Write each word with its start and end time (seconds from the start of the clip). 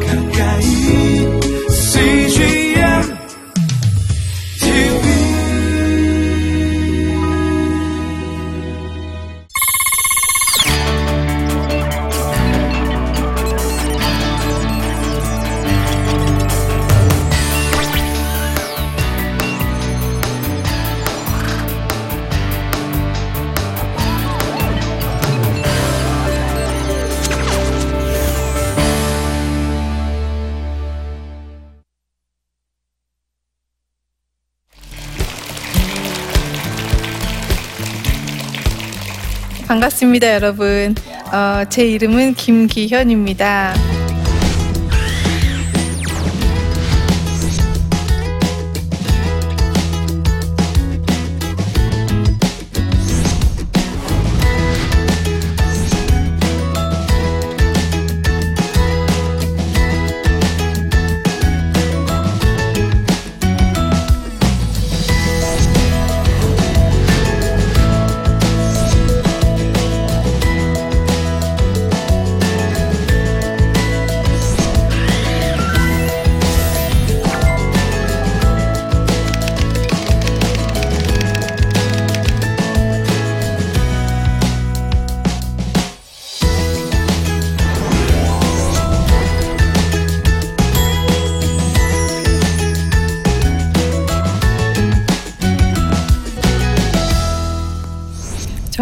가까 0.00 0.21
반갑습니다, 39.82 40.34
여러분. 40.34 40.94
어, 41.32 41.64
제 41.68 41.84
이름은 41.84 42.34
김기현입니다. 42.34 43.74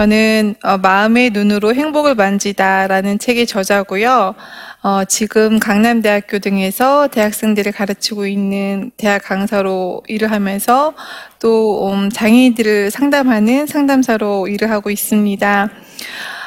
저는 0.01 0.55
어, 0.65 0.79
마음의 0.79 1.29
눈으로 1.29 1.75
행복을 1.75 2.15
만지다라는 2.15 3.19
책의 3.19 3.47
저자고요. 3.47 4.34
어, 4.83 5.05
지금 5.05 5.59
강남대학교 5.59 6.39
등에서 6.39 7.09
대학생들을 7.09 7.70
가르치고 7.73 8.27
있는 8.27 8.93
대학 8.97 9.23
강사로 9.23 10.03
일을 10.09 10.31
하면서 10.31 10.95
또 11.39 11.93
음, 11.93 12.09
장애인들을 12.09 12.91
상담하는 12.91 13.67
상담사로 13.67 14.48
일을 14.48 14.71
하고 14.71 14.89
있습니다. 14.89 15.69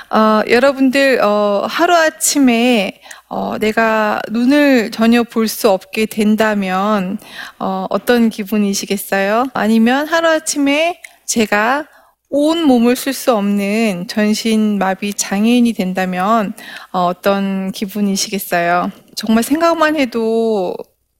어, 0.09 0.41
여러분들 0.49 1.19
어, 1.21 1.67
하루아침에 1.69 3.01
어, 3.29 3.57
내가 3.59 4.19
눈을 4.31 4.89
전혀 4.89 5.21
볼 5.21 5.47
수 5.47 5.69
없게 5.69 6.07
된다면 6.07 7.19
어, 7.59 7.85
어떤 7.91 8.31
기분이시겠어요? 8.31 9.45
아니면 9.53 10.07
하루아침에 10.07 10.99
제가 11.25 11.85
온 12.35 12.63
몸을 12.63 12.95
쓸 12.95 13.13
수 13.13 13.31
없는 13.35 14.07
전신 14.07 14.79
마비 14.79 15.13
장애인이 15.13 15.71
된다면 15.73 16.53
어, 16.91 17.05
어떤 17.05 17.71
기분이시겠어요? 17.71 18.91
정말 19.15 19.43
생각만 19.43 19.95
해도 19.95 20.75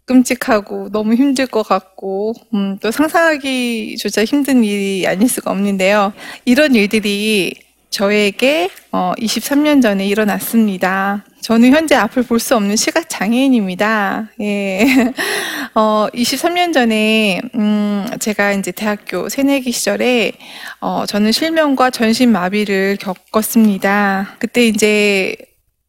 끔찍하고 0.06 0.90
너무 0.90 1.14
힘들 1.14 1.46
것 1.46 1.62
같고 1.62 2.34
음, 2.56 2.80
또 2.82 2.90
상상하기조차 2.90 4.26
힘든 4.26 4.64
일이 4.64 5.06
아닐 5.06 5.30
수가 5.30 5.52
없는데요. 5.52 6.14
이런 6.46 6.74
일들이 6.74 7.54
저에게 7.94 8.70
어, 8.92 9.14
23년 9.20 9.80
전에 9.82 10.08
일어났습니다. 10.08 11.24
저는 11.42 11.72
현재 11.74 11.94
앞을 11.96 12.24
볼 12.24 12.40
수 12.40 12.56
없는 12.56 12.76
시각 12.76 13.08
장애인입니다. 13.08 14.30
예. 14.42 14.84
어, 15.76 16.08
23년 16.12 16.74
전에 16.74 17.40
음, 17.54 18.06
제가 18.20 18.54
이제 18.54 18.72
대학교 18.72 19.30
새내기 19.30 19.72
시절에 19.72 20.32
어, 20.82 21.06
저는 21.06 21.32
실명과 21.32 21.92
전신 21.92 22.32
마비를 22.32 22.98
겪었습니다. 23.00 24.38
그때 24.40 24.66
이제 24.66 25.36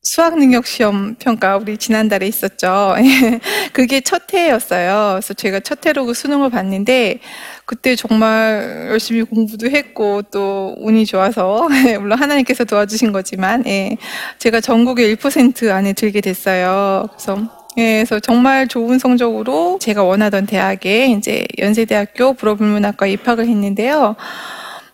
수학 0.05 0.39
능력 0.39 0.67
시험 0.67 1.15
평가 1.19 1.57
우리 1.57 1.79
지난달에 1.79 2.27
있었죠. 2.27 2.95
그게 3.73 4.03
첫 4.03 4.33
해였어요. 4.35 5.13
그래서 5.15 5.33
제가 5.33 5.61
첫 5.61 5.85
해로 5.87 6.05
그 6.05 6.13
수능을 6.13 6.51
봤는데 6.51 7.21
그때 7.65 7.97
정말 7.97 8.89
열심히 8.91 9.23
공부도 9.23 9.71
했고 9.71 10.21
또 10.31 10.75
운이 10.77 11.07
좋아서 11.07 11.69
물론 12.01 12.19
하나님께서 12.19 12.65
도와주신 12.65 13.13
거지만 13.13 13.65
예, 13.67 13.97
제가 14.39 14.61
전국의 14.61 15.17
1% 15.17 15.71
안에 15.71 15.95
들게 15.95 16.21
됐어요. 16.21 17.09
그래서 17.13 17.39
예, 17.79 17.97
그래서 17.97 18.21
정말 18.21 18.69
좋은 18.69 18.99
성적으로 18.99 19.79
제가 19.81 20.05
원하던 20.05 20.45
대학에 20.45 21.07
이제 21.07 21.47
연세대학교 21.59 22.35
불어불문학과 22.35 23.07
입학을 23.07 23.49
했는데요. 23.49 24.17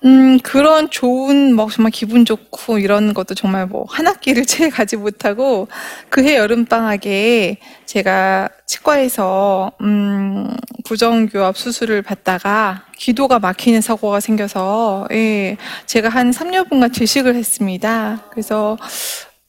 음, 0.05 0.39
그런 0.41 0.89
좋은, 0.89 1.55
뭐, 1.55 1.69
정말 1.71 1.91
기분 1.91 2.25
좋고, 2.25 2.79
이런 2.79 3.13
것도 3.13 3.35
정말 3.35 3.67
뭐, 3.67 3.85
한 3.91 4.07
학기를 4.07 4.45
채 4.47 4.71
가지 4.71 4.97
못하고, 4.97 5.69
그해 6.09 6.37
여름방학에 6.37 7.59
제가 7.85 8.49
치과에서, 8.67 9.73
음, 9.83 10.49
부정교합 10.85 11.57
수술을 11.59 12.01
받다가, 12.01 12.87
기도가 12.97 13.39
막히는 13.41 13.83
사고가 13.83 14.21
생겨서, 14.21 15.07
예, 15.13 15.59
제가 15.85 16.09
한 16.09 16.31
3년분간 16.31 16.95
질식을 16.95 17.35
했습니다. 17.35 18.25
그래서, 18.31 18.79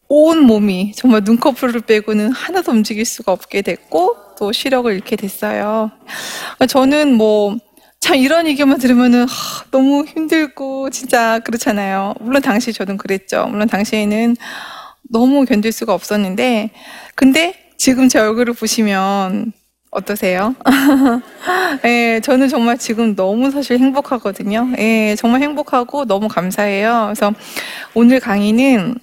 온 0.10 0.40
몸이 0.40 0.92
정말 0.96 1.22
눈꺼풀을 1.24 1.82
빼고는 1.82 2.32
하나도 2.34 2.74
움직일 2.74 3.06
수가 3.06 3.32
없게 3.32 3.62
됐고, 3.62 4.18
또 4.38 4.52
시력을 4.52 4.92
잃게 4.94 5.16
됐어요. 5.16 5.92
저는 6.68 7.14
뭐, 7.16 7.56
참 8.02 8.16
이런 8.18 8.48
얘기만 8.48 8.80
들으면은 8.80 9.22
하, 9.22 9.64
너무 9.70 10.04
힘들고 10.04 10.90
진짜 10.90 11.40
그렇잖아요. 11.40 12.16
물론 12.20 12.42
당시 12.42 12.74
저는 12.74 12.98
그랬죠. 12.98 13.46
물론 13.48 13.68
당시에는 13.68 14.36
너무 15.04 15.46
견딜 15.46 15.72
수가 15.72 15.94
없었는데 15.94 16.72
근데 17.16 17.54
지금 17.78 18.10
제 18.10 18.20
얼굴을 18.20 18.54
보시면 18.54 19.54
어떠세요? 19.92 20.56
예, 21.86 22.20
저는 22.24 22.50
정말 22.50 22.78
지금 22.78 23.16
너무 23.16 23.52
사실 23.52 23.78
행복하거든요. 23.78 24.72
예, 24.80 25.16
정말 25.16 25.42
행복하고 25.42 26.06
너무 26.06 26.28
감사해요. 26.28 27.04
그래서 27.08 27.34
오늘 27.94 28.20
강의는 28.20 28.96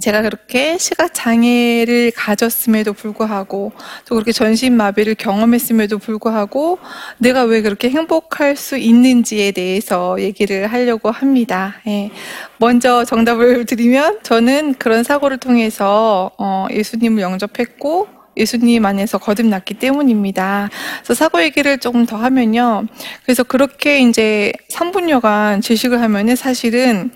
제가 0.00 0.22
그렇게 0.22 0.78
시각 0.78 1.12
장애를 1.14 2.12
가졌음에도 2.14 2.92
불구하고 2.92 3.72
또 4.06 4.14
그렇게 4.14 4.32
전신 4.32 4.76
마비를 4.76 5.14
경험했음에도 5.14 5.98
불구하고 5.98 6.78
내가 7.18 7.44
왜 7.44 7.62
그렇게 7.62 7.90
행복할 7.90 8.56
수 8.56 8.76
있는지에 8.76 9.52
대해서 9.52 10.20
얘기를 10.20 10.66
하려고 10.66 11.10
합니다. 11.10 11.76
예. 11.86 12.10
먼저 12.58 13.04
정답을 13.04 13.64
드리면 13.66 14.20
저는 14.22 14.74
그런 14.74 15.02
사고를 15.02 15.38
통해서 15.38 16.30
어, 16.38 16.66
예수님을 16.70 17.22
영접했고 17.22 18.08
예수님 18.36 18.84
안에서 18.84 19.18
거듭났기 19.18 19.74
때문입니다. 19.74 20.68
그래서 20.98 21.14
사고 21.14 21.42
얘기를 21.42 21.78
조금 21.78 22.04
더 22.04 22.16
하면요. 22.16 22.86
그래서 23.24 23.42
그렇게 23.42 24.00
이제 24.00 24.52
3분여간 24.70 25.62
질식을 25.62 26.00
하면은 26.02 26.36
사실은 26.36 27.10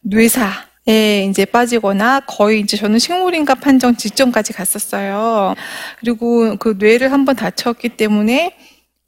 뇌사, 0.00 0.50
예, 0.86 1.24
이제 1.24 1.46
빠지거나 1.46 2.20
거의 2.26 2.60
이제 2.60 2.76
저는 2.76 2.98
식물인가 2.98 3.54
판정 3.54 3.96
직전까지 3.96 4.52
갔었어요. 4.52 5.54
그리고 5.98 6.56
그 6.56 6.76
뇌를 6.78 7.10
한번 7.10 7.36
다쳤기 7.36 7.90
때문에 7.90 8.54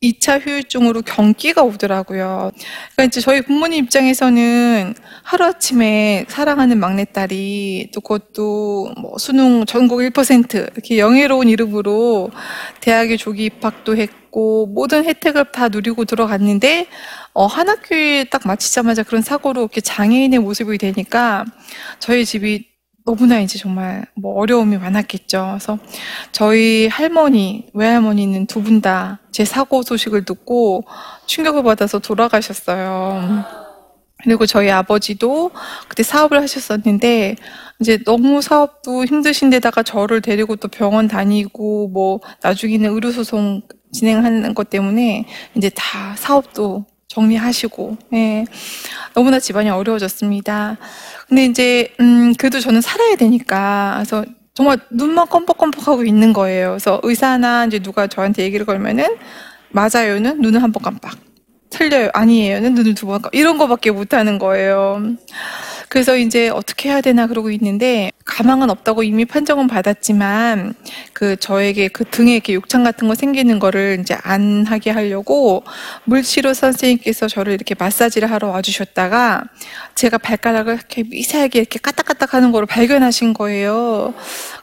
2차 0.03 0.45
후유증으로 0.45 1.03
경기가 1.03 1.63
오더라고요. 1.63 2.51
그러니까 2.93 3.05
이제 3.05 3.21
저희 3.21 3.41
부모님 3.41 3.85
입장에서는 3.85 4.95
하루아침에 5.23 6.27
사랑하는 6.29 6.79
막내딸이 6.79 7.91
또 7.95 8.01
그것도 8.03 8.93
뭐 8.99 9.17
수능 9.19 9.65
전국 9.65 10.01
1% 10.01 10.73
이렇게 10.73 10.99
영예로운 10.99 11.49
이름으로 11.49 12.31
대학에 12.81 13.17
조기 13.17 13.47
입학도 13.47 13.97
했고 13.97 14.67
모든 14.67 15.05
혜택을 15.05 15.51
다 15.51 15.69
누리고 15.69 16.05
들어갔는데 16.05 16.89
어, 17.33 17.47
한 17.47 17.69
학기에 17.69 18.25
딱 18.25 18.43
마치자마자 18.47 19.03
그런 19.03 19.23
사고로 19.23 19.63
이렇게 19.63 19.81
장애인의 19.81 20.41
모습이 20.41 20.77
되니까 20.79 21.45
저희 22.01 22.27
집이 22.27 22.76
너무나 23.07 23.41
이제 23.41 23.59
정말 23.59 24.05
뭐 24.15 24.35
어려움이 24.41 24.79
많았겠죠. 24.79 25.47
그래서 25.53 25.79
저희 26.33 26.89
할머니, 26.89 27.69
외할머니는 27.75 28.47
두 28.47 28.63
분 28.63 28.81
다 28.83 29.21
제 29.33 29.45
사고 29.45 29.83
소식을 29.83 30.25
듣고 30.25 30.85
충격을 31.27 31.63
받아서 31.63 31.99
돌아가셨어요. 31.99 33.45
그리고 34.25 34.47
저희 34.47 34.71
아버지도 34.71 35.51
그때 35.89 36.03
사업을 36.03 36.41
하셨었는데 36.41 37.37
이제 37.81 37.99
너무 38.07 38.41
사업도 38.43 39.05
힘드신데다가 39.05 39.83
저를 39.83 40.23
데리고 40.23 40.57
또 40.57 40.69
병원 40.69 41.07
다니고 41.07 41.89
뭐 41.89 42.21
나중에는 42.43 42.91
의료 42.95 43.13
소송 43.13 43.61
진행하는 43.93 44.55
것 44.55 44.71
때문에 44.71 45.27
이제 45.55 45.71
다 45.75 46.15
사업도 46.17 46.87
정리하시고 47.21 47.97
예. 48.13 48.45
너무나 49.15 49.39
집안이 49.41 49.71
어려워졌습니다. 49.71 50.77
근데 51.29 51.47
이제 51.47 51.95
음 52.01 52.35
그래도 52.39 52.61
저는 52.61 52.81
살아야 52.83 53.17
되니까 53.17 53.95
그래서 53.97 54.25
정말 54.55 54.79
눈만 54.91 55.27
껌뻑껌뻑하고 55.29 56.05
있는 56.05 56.33
거예요. 56.35 56.71
그래서 56.71 57.01
의사나 57.03 57.65
이제 57.67 57.79
누가 57.79 58.07
저한테 58.07 58.43
얘기를 58.45 58.67
걸면은 58.67 59.17
맞아요는 59.71 60.41
눈을 60.43 60.63
한 60.63 60.73
번 60.73 60.83
깜빡. 60.83 61.17
틀려요. 61.71 62.11
아니에요는 62.13 62.75
눈을 62.75 62.95
두 62.95 63.07
번. 63.07 63.23
이런 63.33 63.59
거밖에 63.59 63.91
못 63.91 64.15
하는 64.15 64.39
거예요. 64.39 65.01
그래서 65.89 66.17
이제 66.17 66.49
어떻게 66.49 66.89
해야 66.89 67.01
되나 67.01 67.27
그러고 67.27 67.51
있는데 67.51 68.11
가망은 68.25 68.71
없다고 68.71 69.05
이미 69.05 69.25
판정은 69.25 69.69
받았지만 69.69 70.75
그 71.13 71.37
저에게 71.37 71.89
그 71.89 72.05
등에 72.05 72.35
이렇게 72.35 72.55
욕창 72.55 72.83
같은 72.83 73.07
거 73.07 73.15
생기는 73.15 73.59
거를 73.59 73.99
이제 74.01 74.17
안 74.23 74.67
하게 74.67 74.91
하려고 74.91 75.63
물치료 76.05 76.55
선생님께서 76.55 77.29
저를 77.29 77.53
이렇게 77.53 77.75
마사지를 77.79 78.31
하러 78.31 78.49
와주셨다가 78.49 79.45
제가 79.95 80.19
발가락을 80.19 80.75
이렇게 80.75 81.05
미세하게 81.05 81.61
이렇게 81.61 81.79
까딱까딱 81.79 82.35
하는 82.35 82.51
거를 82.53 82.67
발견하신 82.67 83.33
거예요. 83.33 84.13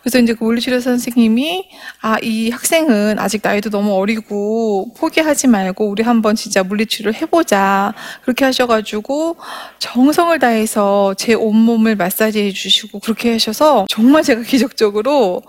그래서 0.04 0.20
이제 0.20 0.34
그 0.34 0.44
물리치료 0.44 0.82
선생님이 0.82 1.70
아, 2.02 2.18
이 2.22 2.50
학생은 2.50 3.18
아직 3.20 3.40
나이도 3.42 3.70
너무 3.70 3.94
어리고 3.94 4.94
포기하지 4.98 5.48
말고 5.48 5.90
우리 5.90 6.04
한번 6.04 6.36
진짜 6.36 6.62
물리치료를 6.62 7.22
해보자. 7.22 7.94
그렇게 8.22 8.44
하셔가지고 8.44 9.38
정성을 9.80 10.38
다해서 10.40 11.14
제 11.18 11.34
온몸을 11.34 11.96
마사지해 11.96 12.52
주시고 12.52 13.00
그렇게 13.00 13.32
하셔서 13.32 13.86
정말 13.90 14.24
제가 14.24 14.42
기적적으로 14.42 15.42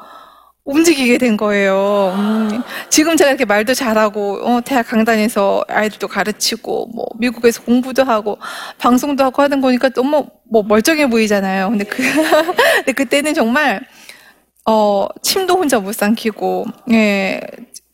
움직이게 0.64 1.18
된 1.18 1.36
거예요. 1.36 2.14
음, 2.16 2.62
지금 2.88 3.18
제가 3.18 3.30
이렇게 3.30 3.44
말도 3.44 3.74
잘하고, 3.74 4.40
어, 4.42 4.60
대학 4.64 4.86
강단에서 4.86 5.62
아이들도 5.68 6.08
가르치고, 6.08 6.90
뭐, 6.94 7.06
미국에서 7.18 7.62
공부도 7.62 8.02
하고, 8.04 8.38
방송도 8.78 9.22
하고 9.24 9.42
하는 9.42 9.60
거니까 9.60 9.90
너무 9.90 10.26
뭐 10.50 10.62
멀쩡해 10.62 11.10
보이잖아요. 11.10 11.68
근데 11.68 11.84
그, 11.84 12.02
근데 12.76 12.92
그때는 12.92 13.34
정말, 13.34 13.82
어, 14.66 15.06
침도 15.22 15.54
혼자 15.54 15.78
못 15.78 15.92
삼키고, 15.92 16.64
예, 16.92 17.40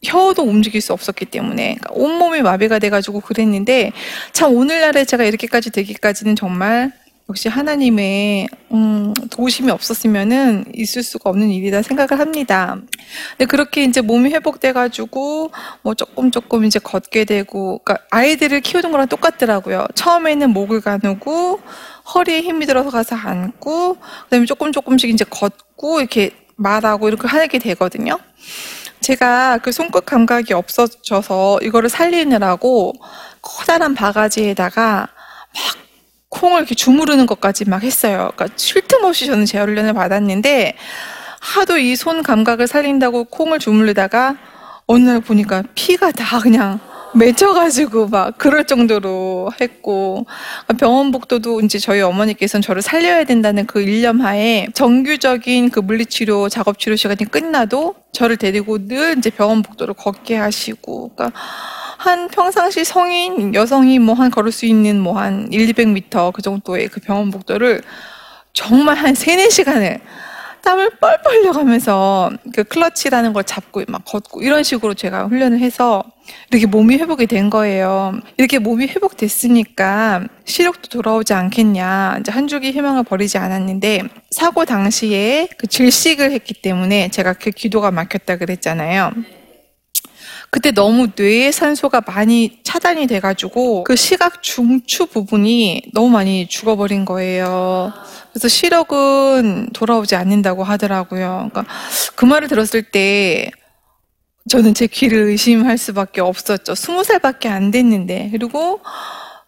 혀도 0.02 0.43
움직일 0.43 0.81
수 0.81 0.93
없었기 0.93 1.26
때문에 1.26 1.76
그러니까 1.78 1.88
온몸이 1.93 2.40
마비가 2.43 2.78
돼가지고 2.78 3.20
그랬는데 3.20 3.93
참 4.32 4.55
오늘날에 4.56 5.05
제가 5.05 5.25
이렇게까지 5.25 5.70
되기까지는 5.70 6.37
정말 6.37 6.90
역시 7.28 7.49
하나님의 7.49 8.49
음, 8.72 9.14
도우심이 9.31 9.70
없었으면은 9.70 10.64
있을 10.75 11.02
수가 11.02 11.31
없는 11.31 11.50
일이다 11.50 11.82
생각을 11.82 12.19
합니다. 12.19 12.76
근데 13.32 13.44
그렇게 13.44 13.84
이제 13.84 14.00
몸이 14.00 14.31
회복돼가지고 14.31 15.52
뭐 15.82 15.94
조금 15.94 16.31
조금 16.31 16.64
이제 16.64 16.78
걷게 16.78 17.25
되고, 17.25 17.78
그러니까 17.84 18.05
아이들을 18.11 18.61
키우는 18.62 18.90
거랑 18.90 19.06
똑같더라고요. 19.08 19.87
처음에는 19.94 20.50
목을 20.50 20.81
가누고 20.81 21.61
허리에 22.14 22.40
힘이 22.40 22.66
들어서 22.66 22.90
가서 22.90 23.14
앉고, 23.14 23.99
그다음에 24.25 24.46
조금 24.46 24.73
조금씩 24.73 25.11
이제 25.11 25.25
걷고 25.28 26.00
이렇게 26.00 26.32
말하고 26.61 27.09
이렇게 27.09 27.27
하게 27.27 27.59
되거든요. 27.59 28.19
제가 29.01 29.59
그 29.59 29.73
손끝 29.73 30.05
감각이 30.05 30.53
없어져서 30.53 31.61
이거를 31.62 31.89
살리느라고 31.89 32.93
커다란 33.41 33.95
바가지에다가 33.95 35.09
막 35.09 35.77
콩을 36.29 36.59
이렇게 36.61 36.75
주무르는 36.75 37.27
것까지 37.27 37.65
막 37.65 37.83
했어요. 37.83 38.31
그러니까 38.37 38.49
쉴 38.57 38.83
틈 38.87 39.05
없이 39.05 39.27
저는 39.27 39.47
재훈련을 39.47 39.95
받았는데 39.95 40.77
하도 41.41 41.79
이 41.79 41.97
손 41.97 42.23
감각을 42.23 42.67
살린다고 42.69 43.25
콩을 43.25 43.59
주무르다가 43.59 44.37
어느 44.87 45.05
날 45.09 45.21
보니까 45.21 45.62
피가 45.75 46.12
다 46.12 46.39
그냥 46.41 46.79
맺혀가지고 47.15 48.09
막 48.09 48.39
그럴 48.39 48.65
정도로 48.65 49.51
했고 49.61 50.27
병원 50.79 51.11
복도도 51.11 51.61
이제 51.61 51.79
저희 51.79 52.01
어머니께서는 52.01 52.62
저를 52.62 52.83
살려야 52.83 53.25
된다는 53.25 53.67
그 53.67 53.81
일념 53.81 54.21
하에 54.21 54.69
정규적인 54.75 55.71
그 55.71 55.81
물리치료 55.81 56.49
작업 56.49 56.79
치료 56.79 56.97
시간이 56.97 57.25
끝나도 57.31 57.95
저를 58.12 58.37
데리고 58.37 58.87
늘 58.87 59.19
이제 59.19 59.31
병원 59.31 59.62
복도를 59.62 59.95
걷게 59.95 60.37
하시고 60.37 61.11
그러니까 61.15 61.39
한 61.99 62.29
평상시 62.29 62.85
성인 62.85 63.55
여성이 63.55 63.99
뭐 63.99 64.15
한 64.15 64.31
걸을 64.31 64.53
수 64.53 64.67
있는 64.67 65.01
뭐 65.01 65.19
한 65.19 65.49
1, 65.53 65.67
200m 65.73 66.33
그 66.33 66.43
정도의 66.43 66.89
그 66.89 67.01
병원 67.01 67.31
복도를 67.31 67.83
정말 68.53 68.97
한 68.97 69.15
3, 69.15 69.37
4시간을 69.37 70.01
땀을 70.62 70.91
뻘뻘 71.01 71.33
흘려가면서 71.37 72.31
그 72.55 72.65
클러치라는 72.65 73.33
걸 73.33 73.45
잡고 73.45 73.83
막 73.89 74.05
걷고 74.05 74.43
이런 74.43 74.62
식으로 74.62 74.95
제가 74.95 75.27
훈련을 75.27 75.59
해서 75.61 76.03
이렇게 76.51 76.67
몸이 76.67 76.97
회복이 76.97 77.27
된 77.27 77.51
거예요. 77.51 78.15
이렇게 78.37 78.59
몸이 78.59 78.87
회복됐으니까 78.87 80.25
시력도 80.45 80.89
돌아오지 80.89 81.35
않겠냐. 81.35 82.19
이제 82.21 82.31
한 82.31 82.47
줄기 82.47 82.71
희망을 82.71 83.03
버리지 83.05 83.39
않았는데 83.39 84.03
사고 84.31 84.65
당시에 84.65 85.49
그 85.59 85.67
질식을 85.67 86.33
했기 86.33 86.55
때문에 86.55 87.09
제가 87.09 87.33
그 87.35 87.51
기도가 87.51 87.91
막혔다 87.91 88.37
그랬잖아요. 88.37 89.12
그때 90.50 90.73
너무 90.73 91.08
뇌에 91.17 91.52
산소가 91.52 92.02
많이 92.06 92.58
차단이 92.64 93.06
돼가지고 93.06 93.85
그 93.85 93.94
시각 93.94 94.43
중추 94.43 95.06
부분이 95.06 95.91
너무 95.94 96.08
많이 96.08 96.49
죽어버린 96.49 97.05
거예요. 97.05 97.93
그래서 98.32 98.49
시력은 98.49 99.70
돌아오지 99.73 100.17
않는다고 100.17 100.64
하더라고요. 100.64 101.49
그러니까 101.52 101.64
그 102.17 102.25
말을 102.25 102.49
들었을 102.49 102.82
때 102.82 103.50
저는 104.49 104.75
제 104.75 104.88
귀를 104.88 105.23
의심할 105.29 105.79
수밖에 105.79 106.20
없었죠. 106.20 106.75
스무 106.75 107.05
살밖에 107.05 107.49
안 107.49 107.70
됐는데 107.70 108.31
그리고 108.32 108.81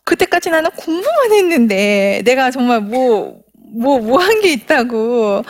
그때까지 0.04 0.50
나는 0.50 0.70
공부만 0.76 1.32
했는데 1.32 2.22
내가 2.24 2.50
정말 2.50 2.80
뭐 2.80 3.42
뭐 3.74 3.98
뭐 4.00 4.18
한 4.20 4.40
게 4.42 4.52
있다고 4.52 5.42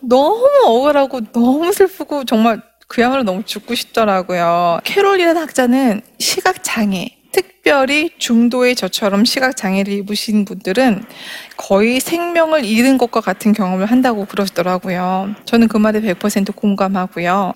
너무 0.00 0.46
억울하고 0.66 1.20
너무 1.32 1.72
슬프고 1.72 2.24
정말 2.24 2.60
그야말로 2.92 3.22
너무 3.22 3.42
죽고 3.42 3.74
싶더라고요. 3.74 4.80
캐롤이라는 4.84 5.40
학자는 5.40 6.02
시각장애, 6.18 7.08
특별히 7.32 8.10
중도의 8.18 8.76
저처럼 8.76 9.24
시각장애를 9.24 9.94
입으신 9.94 10.44
분들은 10.44 11.02
거의 11.56 12.00
생명을 12.00 12.66
잃은 12.66 12.98
것과 12.98 13.22
같은 13.22 13.54
경험을 13.54 13.86
한다고 13.86 14.26
그러시더라고요. 14.26 15.34
저는 15.46 15.68
그 15.68 15.78
말에 15.78 16.02
100% 16.02 16.54
공감하고요. 16.54 17.54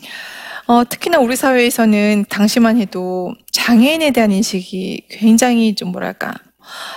어, 0.68 0.84
특히나 0.88 1.18
우리 1.18 1.36
사회에서는 1.36 2.24
당시만 2.30 2.78
해도 2.78 3.34
장애인에 3.52 4.12
대한 4.12 4.32
인식이 4.32 5.08
굉장히 5.10 5.74
좀 5.74 5.92
뭐랄까 5.92 6.32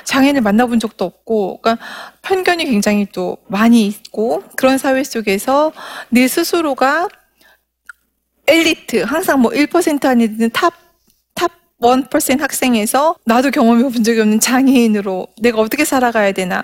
장애인을 0.05 0.39
만나본 0.39 0.79
적도 0.79 1.03
없고, 1.03 1.60
그러니까 1.60 1.86
편견이 2.22 2.63
굉장히 2.65 3.05
또 3.12 3.38
많이 3.50 3.86
있고 3.86 4.43
그런 4.55 4.77
사회 4.77 5.03
속에서 5.03 5.74
내 6.08 6.25
스스로가 6.29 7.10
엘리트 8.50 9.03
항상 9.03 9.41
뭐 9.41 9.51
1% 9.51 10.06
아니든 10.06 10.50
top, 10.50 10.74
top 11.36 11.51
1% 11.82 12.39
학생에서 12.39 13.15
나도 13.25 13.51
경험해 13.51 13.84
본 13.84 14.03
적이 14.03 14.22
없는 14.22 14.39
장애인으로 14.39 15.27
내가 15.41 15.62
어떻게 15.62 15.86
살아가야 15.86 16.32
되나. 16.32 16.63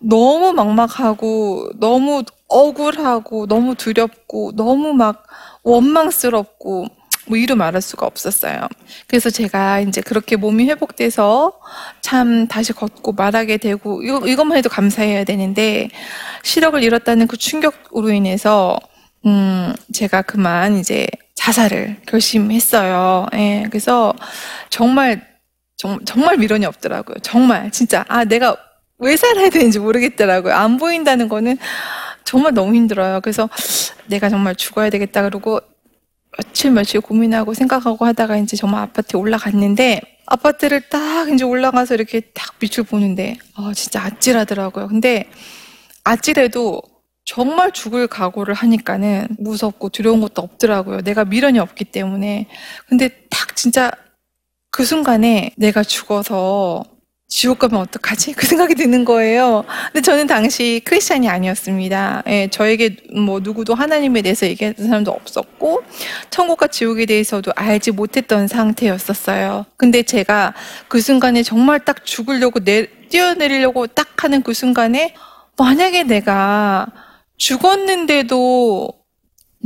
너무 0.00 0.52
막막하고, 0.52 1.70
너무 1.76 2.24
억울하고, 2.48 3.46
너무 3.46 3.74
두렵고, 3.74 4.52
너무 4.54 4.92
막 4.92 5.24
원망스럽고, 5.62 6.86
뭐 7.26 7.38
이루 7.38 7.56
말할 7.56 7.80
수가 7.80 8.04
없었어요. 8.04 8.68
그래서 9.06 9.30
제가 9.30 9.80
이제 9.80 10.02
그렇게 10.02 10.36
몸이 10.36 10.68
회복돼서 10.68 11.58
참 12.02 12.46
다시 12.48 12.74
걷고 12.74 13.12
말하게 13.12 13.56
되고, 13.56 14.02
이것만 14.02 14.58
해도 14.58 14.68
감사해야 14.68 15.24
되는데, 15.24 15.88
시력을 16.42 16.82
잃었다는 16.82 17.26
그 17.26 17.38
충격으로 17.38 18.10
인해서 18.10 18.78
음, 19.26 19.74
제가 19.92 20.22
그만 20.22 20.76
이제 20.78 21.06
자살을 21.34 21.96
결심했어요. 22.06 23.26
예, 23.34 23.64
그래서 23.68 24.14
정말, 24.70 25.26
정, 25.76 25.98
정말 26.04 26.36
미련이 26.36 26.66
없더라고요. 26.66 27.16
정말, 27.22 27.70
진짜. 27.70 28.04
아, 28.08 28.24
내가 28.24 28.56
왜 28.98 29.16
살아야 29.16 29.50
되는지 29.50 29.78
모르겠더라고요. 29.78 30.54
안 30.54 30.76
보인다는 30.76 31.28
거는 31.28 31.58
정말 32.24 32.54
너무 32.54 32.74
힘들어요. 32.74 33.20
그래서 33.20 33.48
내가 34.06 34.28
정말 34.28 34.54
죽어야 34.54 34.90
되겠다. 34.90 35.22
그러고 35.22 35.60
며칠 36.36 36.70
며칠 36.70 37.00
고민하고 37.00 37.54
생각하고 37.54 38.04
하다가 38.06 38.36
이제 38.38 38.56
정말 38.56 38.82
아파트에 38.82 39.18
올라갔는데 39.18 40.00
아파트를 40.26 40.88
딱 40.88 41.28
이제 41.30 41.44
올라가서 41.44 41.94
이렇게 41.94 42.20
딱 42.20 42.58
빛을 42.58 42.86
보는데 42.86 43.36
아 43.54 43.72
진짜 43.74 44.02
아찔하더라고요. 44.02 44.88
근데 44.88 45.28
아찔해도 46.02 46.80
정말 47.24 47.72
죽을 47.72 48.06
각오를 48.06 48.54
하니까는 48.54 49.28
무섭고 49.38 49.88
두려운 49.88 50.20
것도 50.20 50.42
없더라고요. 50.42 51.00
내가 51.00 51.24
미련이 51.24 51.58
없기 51.58 51.86
때문에. 51.86 52.46
근데 52.88 53.08
딱 53.30 53.56
진짜 53.56 53.90
그 54.70 54.84
순간에 54.84 55.52
내가 55.56 55.82
죽어서 55.82 56.84
지옥 57.26 57.58
가면 57.60 57.80
어떡하지? 57.80 58.34
그 58.34 58.46
생각이 58.46 58.74
드는 58.74 59.04
거예요. 59.04 59.64
근데 59.86 60.02
저는 60.02 60.26
당시 60.26 60.82
크리스찬이 60.84 61.28
아니었습니다. 61.28 62.22
예, 62.28 62.48
저에게 62.48 62.96
뭐 63.14 63.40
누구도 63.40 63.74
하나님에 63.74 64.22
대해서 64.22 64.46
얘기했던 64.46 64.86
사람도 64.86 65.10
없었고, 65.10 65.82
천국과 66.30 66.68
지옥에 66.68 67.06
대해서도 67.06 67.52
알지 67.56 67.92
못했던 67.92 68.46
상태였었어요. 68.46 69.64
근데 69.76 70.02
제가 70.02 70.54
그 70.86 71.00
순간에 71.00 71.42
정말 71.42 71.84
딱 71.84 72.04
죽으려고 72.04 72.60
내, 72.60 72.86
뛰어내리려고 73.08 73.86
딱 73.86 74.22
하는 74.22 74.42
그 74.42 74.52
순간에, 74.52 75.14
만약에 75.56 76.02
내가 76.04 76.86
죽었는데도 77.36 78.88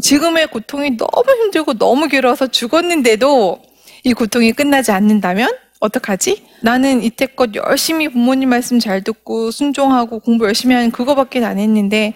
지금의 0.00 0.48
고통이 0.48 0.96
너무 0.96 1.30
힘들고 1.42 1.74
너무 1.74 2.08
괴로워서 2.08 2.46
죽었는데도 2.46 3.62
이 4.04 4.12
고통이 4.12 4.52
끝나지 4.52 4.92
않는다면 4.92 5.50
어떡하지? 5.80 6.44
나는 6.62 7.02
이때껏 7.02 7.54
열심히 7.54 8.08
부모님 8.08 8.48
말씀 8.48 8.78
잘 8.78 9.02
듣고 9.02 9.50
순종하고 9.50 10.20
공부 10.20 10.46
열심히 10.46 10.74
하는 10.74 10.90
그거밖에 10.90 11.44
안 11.44 11.58
했는데 11.58 12.14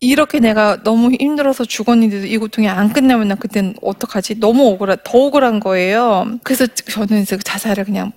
이렇게 0.00 0.40
내가 0.40 0.82
너무 0.82 1.12
힘들어서 1.12 1.64
죽었는데도 1.64 2.26
이 2.26 2.36
고통이 2.36 2.68
안 2.68 2.92
끝나면 2.92 3.28
나 3.28 3.34
그땐 3.36 3.76
어떡하지? 3.82 4.40
너무 4.40 4.66
억울하, 4.68 4.96
더 4.96 5.18
억울한 5.18 5.60
거예요. 5.60 6.26
그래서 6.42 6.66
저는 6.66 7.24
자살을 7.24 7.84
그냥 7.84 8.12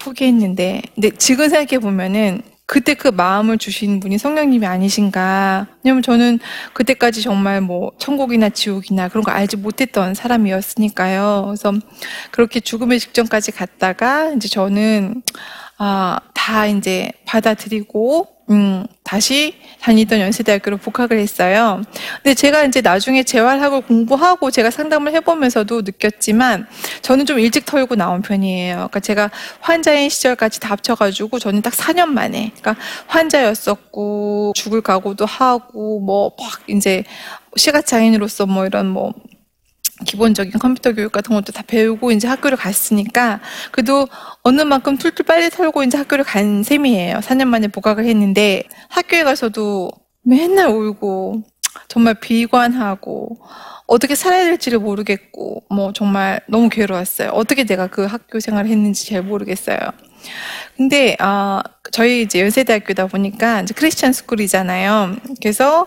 포기했는데, 0.00 0.82
근데 0.94 1.10
지금 1.16 1.48
생각해 1.48 1.78
보면은 1.78 2.42
그때 2.66 2.94
그 2.94 3.08
마음을 3.08 3.58
주신 3.58 4.00
분이 4.00 4.16
성령님이 4.16 4.66
아니신가. 4.66 5.66
왜냐면 5.82 6.02
저는 6.02 6.38
그때까지 6.72 7.22
정말 7.22 7.60
뭐 7.60 7.92
천국이나 7.98 8.48
지옥이나 8.48 9.08
그런 9.08 9.22
거 9.22 9.32
알지 9.32 9.58
못했던 9.58 10.14
사람이었으니까요. 10.14 11.44
그래서 11.46 11.72
그렇게 12.30 12.60
죽음의 12.60 13.00
직전까지 13.00 13.52
갔다가 13.52 14.32
이제 14.32 14.48
저는 14.48 15.22
아, 15.78 16.18
다 16.34 16.66
이제 16.66 17.10
받아들이고 17.26 18.28
음, 18.50 18.86
다시 19.02 19.54
다니던 19.80 20.20
연세대학교로 20.20 20.76
복학을 20.76 21.18
했어요. 21.18 21.82
근데 22.22 22.34
제가 22.34 22.64
이제 22.64 22.82
나중에 22.82 23.22
재활학을 23.22 23.80
공부하고 23.82 24.50
제가 24.50 24.70
상담을 24.70 25.14
해보면서도 25.14 25.80
느꼈지만 25.82 26.66
저는 27.00 27.24
좀 27.24 27.38
일찍 27.38 27.64
털고 27.64 27.96
나온 27.96 28.20
편이에요. 28.20 28.74
그러니까 28.76 29.00
제가 29.00 29.30
환자인 29.60 30.10
시절까지 30.10 30.60
다 30.60 30.70
합쳐가지고 30.70 31.38
저는 31.38 31.62
딱 31.62 31.72
4년 31.72 32.08
만에, 32.08 32.52
그러니까 32.60 32.76
환자였었고 33.06 34.52
죽을 34.54 34.82
각오도 34.82 35.24
하고 35.26 36.00
뭐 36.00 36.30
막 36.38 36.60
이제 36.68 37.04
시각장애인으로서 37.56 38.46
뭐 38.46 38.66
이런 38.66 38.88
뭐 38.88 39.12
기본적인 40.06 40.52
컴퓨터 40.58 40.92
교육 40.92 41.12
같은 41.12 41.34
것도 41.34 41.52
다 41.52 41.62
배우고 41.66 42.10
이제 42.10 42.26
학교를 42.26 42.56
갔으니까 42.56 43.40
그래도 43.70 44.08
어느 44.42 44.62
만큼 44.62 44.98
툴툴 44.98 45.24
빨리 45.24 45.50
털고 45.50 45.84
이제 45.84 45.96
학교를 45.96 46.24
간 46.24 46.62
셈이에요. 46.62 47.18
4년 47.18 47.46
만에 47.46 47.68
복학을 47.68 48.04
했는데 48.04 48.64
학교에 48.88 49.22
가서도 49.22 49.90
맨날 50.22 50.68
울고 50.68 51.42
정말 51.88 52.14
비관하고 52.14 53.38
어떻게 53.86 54.14
살아야 54.14 54.44
될지를 54.44 54.78
모르겠고 54.78 55.64
뭐 55.70 55.92
정말 55.92 56.40
너무 56.48 56.68
괴로웠어요. 56.68 57.30
어떻게 57.30 57.64
내가 57.64 57.86
그 57.86 58.04
학교 58.04 58.40
생활을 58.40 58.70
했는지 58.70 59.06
잘 59.06 59.22
모르겠어요. 59.22 59.78
근데 60.76 61.16
아 61.20 61.62
저희 61.92 62.22
이제 62.22 62.40
연세대학교다 62.40 63.06
보니까 63.06 63.60
이제 63.60 63.74
Christian 63.74 64.12
school이잖아요. 64.12 65.16
그래서 65.42 65.86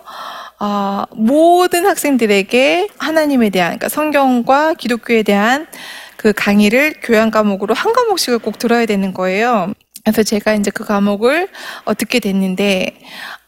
아, 0.59 1.05
모든 1.11 1.85
학생들에게 1.85 2.89
하나님에 2.97 3.49
대한, 3.51 3.69
그러니까 3.71 3.89
성경과 3.89 4.73
기독교에 4.73 5.21
대한 5.23 5.67
그 6.15 6.33
강의를 6.35 6.95
교양 7.03 7.29
과목으로 7.29 7.75
한 7.75 7.93
과목씩을 7.93 8.39
꼭 8.39 8.57
들어야 8.57 8.85
되는 8.87 9.13
거예요. 9.13 9.71
그래서 10.03 10.23
제가 10.23 10.53
이제 10.55 10.71
그 10.71 10.85
과목을 10.85 11.49
어, 11.83 11.93
듣게 11.93 12.19
됐는데, 12.19 12.97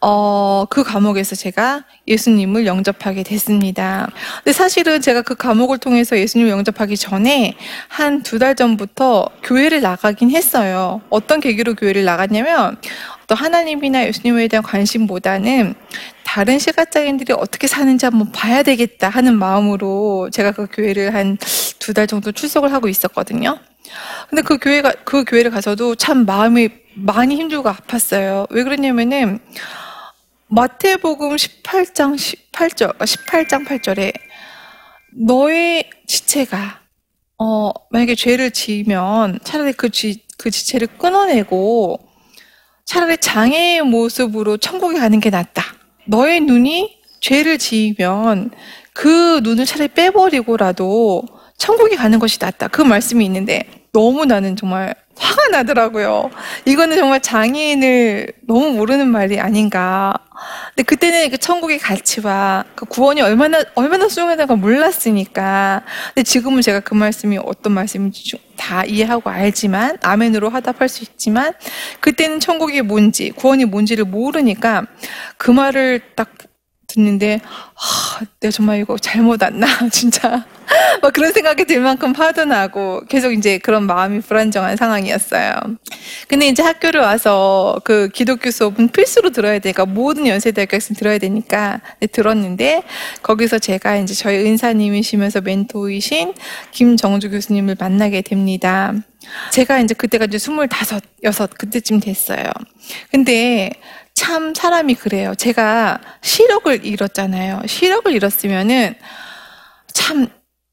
어, 0.01 0.66
그 0.70 0.84
과목에서 0.84 1.36
제가 1.36 1.86
예수님을 2.08 2.66
영접하게 2.68 3.24
됐습니다. 3.24 4.10
근데 4.44 4.51
사실은 4.54 5.00
제가 5.01 5.22
그 5.22 5.36
과목을 5.36 5.78
통해서 5.80 6.18
예수님을 6.18 6.51
영접하기 6.51 6.98
전에 6.98 7.56
한 7.88 8.22
두 8.24 8.38
달 8.39 8.56
전부터 8.56 9.30
교회를 9.42 9.82
나가긴 9.82 10.32
했어요. 10.32 11.01
어떤 11.10 11.39
계기로 11.39 11.75
교회를 11.75 12.04
나갔냐면, 12.04 12.78
또 13.28 13.36
하나님이나 13.36 14.06
예수님에 14.08 14.48
대한 14.50 14.63
관심보다는 14.63 15.75
다른 16.34 16.60
시각장애인들이 16.60 17.34
어떻게 17.34 17.66
사는지 17.66 18.06
한번 18.06 18.32
봐야 18.32 18.62
되겠다 18.62 19.10
하는 19.10 19.36
마음으로 19.36 20.30
제가 20.32 20.52
그 20.52 20.68
교회를 20.72 21.14
한 21.14 21.38
두 21.80 21.94
달 21.94 22.06
정도 22.06 22.32
출석을 22.32 22.72
하고 22.72 22.88
있었거든요. 22.88 23.58
근데 24.30 24.44
그 24.44 24.60
교회가, 24.60 24.92
그 25.06 25.24
교회를 25.24 25.50
가서도 25.50 25.96
참 25.96 26.26
마음이 26.28 26.70
많이 26.94 27.36
힘들고 27.36 27.68
아팠어요. 27.68 28.46
왜 28.52 28.64
그러냐면은, 28.64 29.40
마태복음 30.50 31.36
18장 31.36 32.16
18절, 32.16 32.96
18장 33.00 33.66
8절에 33.66 34.14
너의 35.16 35.90
지체가, 36.06 36.82
어, 37.40 37.72
만약에 37.90 38.14
죄를 38.14 38.52
지으면 38.52 39.40
차라리 39.44 39.74
그 39.74 39.90
지, 39.90 40.24
그 40.38 40.52
지체를 40.52 40.88
끊어내고 41.00 42.00
차라리 42.86 43.18
장애의 43.18 43.82
모습으로 43.82 44.58
천국에 44.58 45.00
가는 45.00 45.20
게 45.20 45.32
낫다. 45.32 45.79
너의 46.10 46.42
눈이 46.42 46.98
죄를 47.22 47.58
지으면 47.60 48.50
그 48.94 49.42
눈을 49.44 49.66
차라리 49.66 49.89
빼버리고라도 49.89 51.24
천국에 51.58 51.96
가는 51.96 52.18
것이 52.18 52.39
낫다. 52.42 52.68
그 52.70 52.82
말씀이 52.82 53.24
있는데 53.25 53.63
너무 53.92 54.25
나는 54.25 54.56
정말 54.56 54.96
화가 55.16 55.50
나더라고요. 55.50 56.32
이거는 56.66 56.98
정말 56.98 57.22
장애인을 57.22 58.34
너무 58.48 58.72
모르는 58.72 59.08
말이 59.08 59.39
아닌가. 59.39 60.13
근데 60.70 60.84
그때는 60.84 61.30
그 61.30 61.38
천국의 61.38 61.78
가치와 61.78 62.63
그 62.74 62.86
구원이 62.86 63.22
얼마나 63.22 63.60
얼마나 63.75 64.08
소중하다는 64.08 64.60
몰랐으니까. 64.60 65.84
근데 66.13 66.24
지금은 66.24 66.62
제가 66.62 66.80
그 66.80 66.94
말씀이 66.96 67.38
어떤 67.38 67.74
말씀인지 67.74 68.39
다 68.60 68.84
이해하고 68.84 69.30
알지만 69.30 69.98
아멘으로 70.01 70.50
화답할 70.50 70.89
수 70.89 71.04
있지만 71.04 71.54
그때는 72.01 72.42
천국이 72.42 72.82
뭔지 72.82 73.32
구원이 73.32 73.66
뭔지를 73.66 74.04
모르니까 74.04 74.86
그 75.38 75.50
말을 75.50 76.01
딱 76.16 76.30
듣는데 76.89 77.39
아, 77.43 78.25
내가 78.39 78.51
정말 78.51 78.79
이거 78.79 78.98
잘못 78.98 79.41
왔나 79.41 79.67
진짜 79.91 80.46
막 81.01 81.13
그런 81.13 81.31
생각이 81.31 81.65
들 81.65 81.79
만큼 81.79 82.13
화도 82.13 82.46
나고 82.46 83.01
계속 83.08 83.31
이제 83.31 83.58
그런 83.58 83.84
마음이 83.84 84.22
불안정한 84.22 84.75
상황이었어요. 84.75 85.53
근데 86.27 86.48
이제 86.48 86.62
학교를 86.62 87.01
와서 87.01 87.79
그 87.84 88.10
기독교 88.10 88.51
수업은 88.51 88.89
필수로 88.89 89.31
들어야 89.31 89.60
되니까 89.60 89.86
모든 89.86 90.27
연세대학교 90.27 90.75
학생 90.75 90.96
들어야 90.96 91.17
되니까 91.17 91.81
들었는데 92.12 92.84
거기서 93.24 93.60
제가 93.60 93.98
이제 93.98 94.13
저희 94.13 94.46
은사님이시면서 94.46 95.41
멘토이신 95.41 96.34
김정주 96.72 97.31
교수님을 97.31 97.77
만나게 97.79 98.22
됩니다. 98.22 98.93
제가 99.51 99.79
이제 99.79 99.93
그때가 99.93 100.25
이제 100.25 100.38
스물다섯, 100.38 101.03
여섯 101.24 101.50
그때쯤 101.58 102.00
됐어요. 102.00 102.46
근데 103.12 103.72
참 104.20 104.54
사람이 104.54 104.96
그래요. 104.96 105.34
제가 105.34 105.98
시력을 106.22 106.86
잃었잖아요. 106.86 107.62
시력을 107.66 108.12
잃었으면은 108.12 108.96
참 109.94 110.28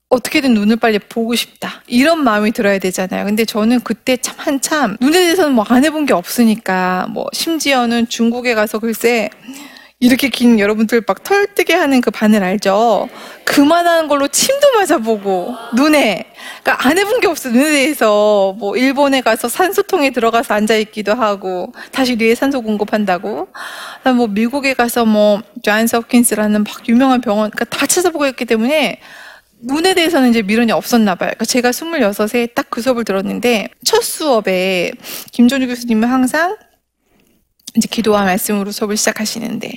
어떻게든 0.08 0.52
눈을 0.52 0.74
빨리 0.78 0.98
보고 0.98 1.36
싶다. 1.36 1.80
이런 1.86 2.24
마음이 2.24 2.50
들어야 2.50 2.80
되잖아요. 2.80 3.24
근데 3.24 3.44
저는 3.44 3.82
그때 3.82 4.16
참 4.16 4.34
한참 4.38 4.96
눈에 5.00 5.20
대해서는 5.20 5.52
뭐 5.52 5.64
안 5.68 5.84
해본 5.84 6.06
게 6.06 6.12
없으니까 6.12 7.06
뭐 7.10 7.26
심지어는 7.32 8.08
중국에 8.08 8.54
가서 8.56 8.80
글쎄 8.80 9.30
이렇게 10.00 10.28
긴 10.28 10.58
여러분들 10.58 11.04
막 11.06 11.22
털뜨게 11.22 11.72
하는 11.72 12.00
그 12.00 12.10
바늘 12.10 12.42
알죠? 12.42 13.08
그만한 13.44 14.08
걸로 14.08 14.26
침도 14.26 14.66
맞아보고 14.72 15.54
눈에 15.76 16.32
그러니까 16.66 16.88
안 16.88 16.98
해본 16.98 17.20
게 17.20 17.28
없어 17.28 17.48
눈에 17.48 17.70
대해서 17.70 18.52
뭐 18.58 18.76
일본에 18.76 19.20
가서 19.20 19.48
산소통에 19.48 20.10
들어가서 20.10 20.54
앉아 20.54 20.74
있기도 20.78 21.14
하고 21.14 21.72
다시 21.92 22.16
뇌에 22.16 22.34
산소 22.34 22.60
공급한다고 22.60 23.46
뭐 24.16 24.26
미국에 24.26 24.74
가서 24.74 25.04
뭐 25.04 25.40
존스 25.62 25.94
홉킨스라는 25.94 26.64
막 26.64 26.88
유명한 26.88 27.20
병원 27.20 27.50
그러니까 27.50 27.66
다 27.66 27.86
찾아보고 27.86 28.26
있기 28.26 28.46
때문에 28.46 28.98
눈에 29.60 29.94
대해서는 29.94 30.30
이제 30.30 30.42
미련이 30.42 30.72
없었나 30.72 31.14
봐요. 31.14 31.30
그러니까 31.30 31.44
제가 31.44 31.70
26에 31.70 32.52
딱 32.52 32.66
그 32.68 32.82
수업을 32.82 33.04
들었는데 33.04 33.68
첫 33.84 34.02
수업에 34.02 34.90
김종주 35.30 35.68
교수님은 35.68 36.08
항상 36.08 36.56
이제 37.76 37.86
기도와 37.88 38.24
말씀으로 38.24 38.72
수업을 38.72 38.96
시작하시는데 38.96 39.72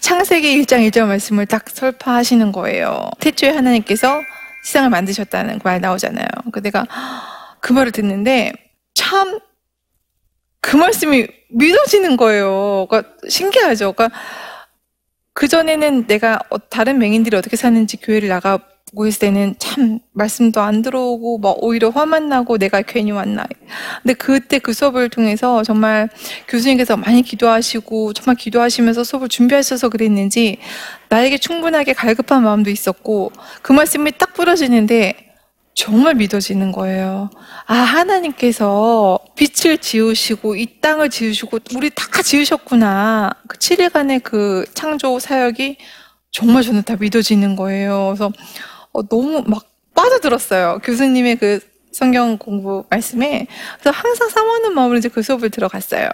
창세기 0.00 0.62
1장 0.62 0.86
1절 0.88 1.06
말씀을 1.06 1.46
딱 1.46 1.64
설파하시는 1.70 2.52
거예요. 2.52 3.08
태초에 3.18 3.50
하나님께서 3.50 4.20
세상을 4.68 4.90
만드셨다는 4.90 5.58
그말 5.58 5.80
나오잖아요. 5.80 6.26
그 6.52 6.62
내가 6.62 6.86
그 7.60 7.72
말을 7.72 7.92
듣는데 7.92 8.52
참 8.94 9.48
그 10.60 10.76
말씀이 10.76 11.26
믿어지는 11.50 12.16
거예요. 12.16 12.86
그러니까 12.90 13.10
신기하죠. 13.28 13.92
그러니까 13.92 14.18
그 15.32 15.48
전에는 15.48 16.06
내가 16.06 16.40
어, 16.50 16.58
다른 16.68 16.98
맹인들이 16.98 17.36
어떻게 17.36 17.56
사는지 17.56 17.96
교회를 17.96 18.28
나가 18.28 18.58
고 18.94 19.06
있을 19.06 19.20
때는 19.20 19.54
참 19.58 20.00
말씀도 20.12 20.60
안 20.60 20.82
들어오고 20.82 21.38
막 21.38 21.56
오히려 21.62 21.90
화만 21.90 22.28
나고 22.28 22.58
내가 22.58 22.82
괜히 22.82 23.10
왔나. 23.10 23.46
근데 24.02 24.14
그때 24.14 24.58
그 24.58 24.72
수업을 24.72 25.08
통해서 25.08 25.62
정말 25.62 26.08
교수님께서 26.48 26.96
많이 26.96 27.22
기도하시고 27.22 28.12
정말 28.14 28.36
기도하시면서 28.36 29.04
수업을 29.04 29.28
준비하셔서 29.28 29.88
그랬는지 29.88 30.58
나에게 31.08 31.38
충분하게 31.38 31.92
갈급한 31.92 32.42
마음도 32.42 32.70
있었고 32.70 33.32
그 33.62 33.72
말씀이 33.72 34.10
딱 34.16 34.34
부러지는데 34.34 35.28
정말 35.74 36.16
믿어지는 36.16 36.72
거예요. 36.72 37.30
아, 37.66 37.74
하나님께서 37.74 39.20
빛을 39.36 39.78
지으시고 39.78 40.56
이 40.56 40.80
땅을 40.80 41.08
지으시고 41.08 41.60
우리 41.76 41.90
다 41.90 42.20
지으셨구나. 42.20 43.30
그 43.46 43.58
7일간의 43.58 44.24
그 44.24 44.64
창조 44.74 45.20
사역이 45.20 45.76
정말 46.32 46.64
저는 46.64 46.82
다 46.82 46.96
믿어지는 46.98 47.54
거예요. 47.54 48.06
그래서 48.08 48.32
어, 48.92 49.02
너무 49.06 49.42
막 49.46 49.64
빠져들었어요. 49.94 50.80
교수님의 50.84 51.36
그 51.36 51.60
성경 51.92 52.38
공부 52.38 52.84
말씀에. 52.90 53.46
그래서 53.80 53.90
항상 53.90 54.28
사모하는 54.28 54.74
마음으로 54.74 54.98
이제 54.98 55.08
그 55.08 55.22
수업을 55.22 55.50
들어갔어요. 55.50 56.10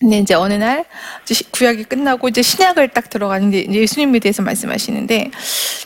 근데 0.00 0.18
이제 0.18 0.34
어느 0.34 0.54
날 0.54 0.84
이제 1.22 1.44
구약이 1.50 1.84
끝나고 1.84 2.28
이제 2.28 2.42
신약을 2.42 2.88
딱 2.88 3.08
들어가는데 3.08 3.72
예수님에 3.72 4.18
대해서 4.18 4.42
말씀하시는데 4.42 5.30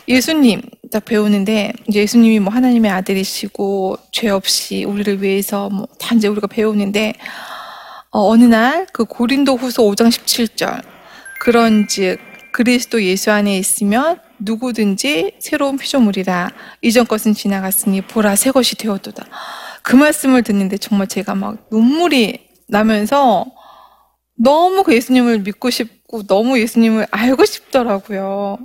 예수님 0.08 0.62
딱 0.90 1.04
배우는데 1.04 1.72
이제 1.86 2.00
예수님이 2.00 2.40
뭐 2.40 2.52
하나님의 2.52 2.90
아들이시고 2.90 3.98
죄 4.10 4.30
없이 4.30 4.84
우리를 4.84 5.22
위해서 5.22 5.68
뭐 5.70 5.86
단지 6.00 6.26
우리가 6.26 6.46
배우는데 6.48 7.12
어, 8.10 8.28
어느 8.28 8.44
날 8.44 8.86
그 8.92 9.04
고린도 9.04 9.56
후서 9.56 9.82
5장 9.84 10.08
17절 10.08 10.82
그런즉 11.40 12.18
그리스도 12.52 13.02
예수 13.04 13.30
안에 13.30 13.56
있으면 13.58 14.18
누구든지 14.38 15.36
새로운 15.40 15.76
피조물이라 15.76 16.50
이전 16.82 17.06
것은 17.06 17.34
지나갔으니 17.34 18.02
보라 18.02 18.36
새 18.36 18.50
것이 18.50 18.76
되었도다. 18.76 19.24
그 19.82 19.96
말씀을 19.96 20.42
듣는데 20.42 20.78
정말 20.78 21.06
제가 21.06 21.34
막 21.34 21.66
눈물이 21.70 22.48
나면서 22.68 23.46
너무 24.36 24.82
그 24.82 24.94
예수님을 24.94 25.40
믿고 25.40 25.70
싶고 25.70 26.26
너무 26.26 26.58
예수님을 26.60 27.06
알고 27.10 27.44
싶더라고요. 27.44 28.58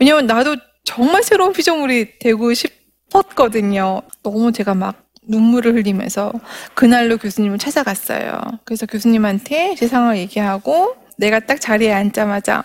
왜냐면 0.00 0.26
나도 0.26 0.56
정말 0.84 1.22
새로운 1.22 1.52
피조물이 1.52 2.18
되고 2.18 2.52
싶었거든요. 2.54 4.02
너무 4.22 4.52
제가 4.52 4.74
막 4.74 5.04
눈물을 5.28 5.74
흘리면서 5.74 6.32
그날로 6.74 7.16
교수님을 7.16 7.58
찾아갔어요. 7.58 8.40
그래서 8.64 8.86
교수님한테 8.86 9.76
제 9.76 9.86
상황을 9.86 10.16
얘기하고 10.18 10.96
내가 11.16 11.38
딱 11.38 11.60
자리에 11.60 11.92
앉자마자 11.92 12.64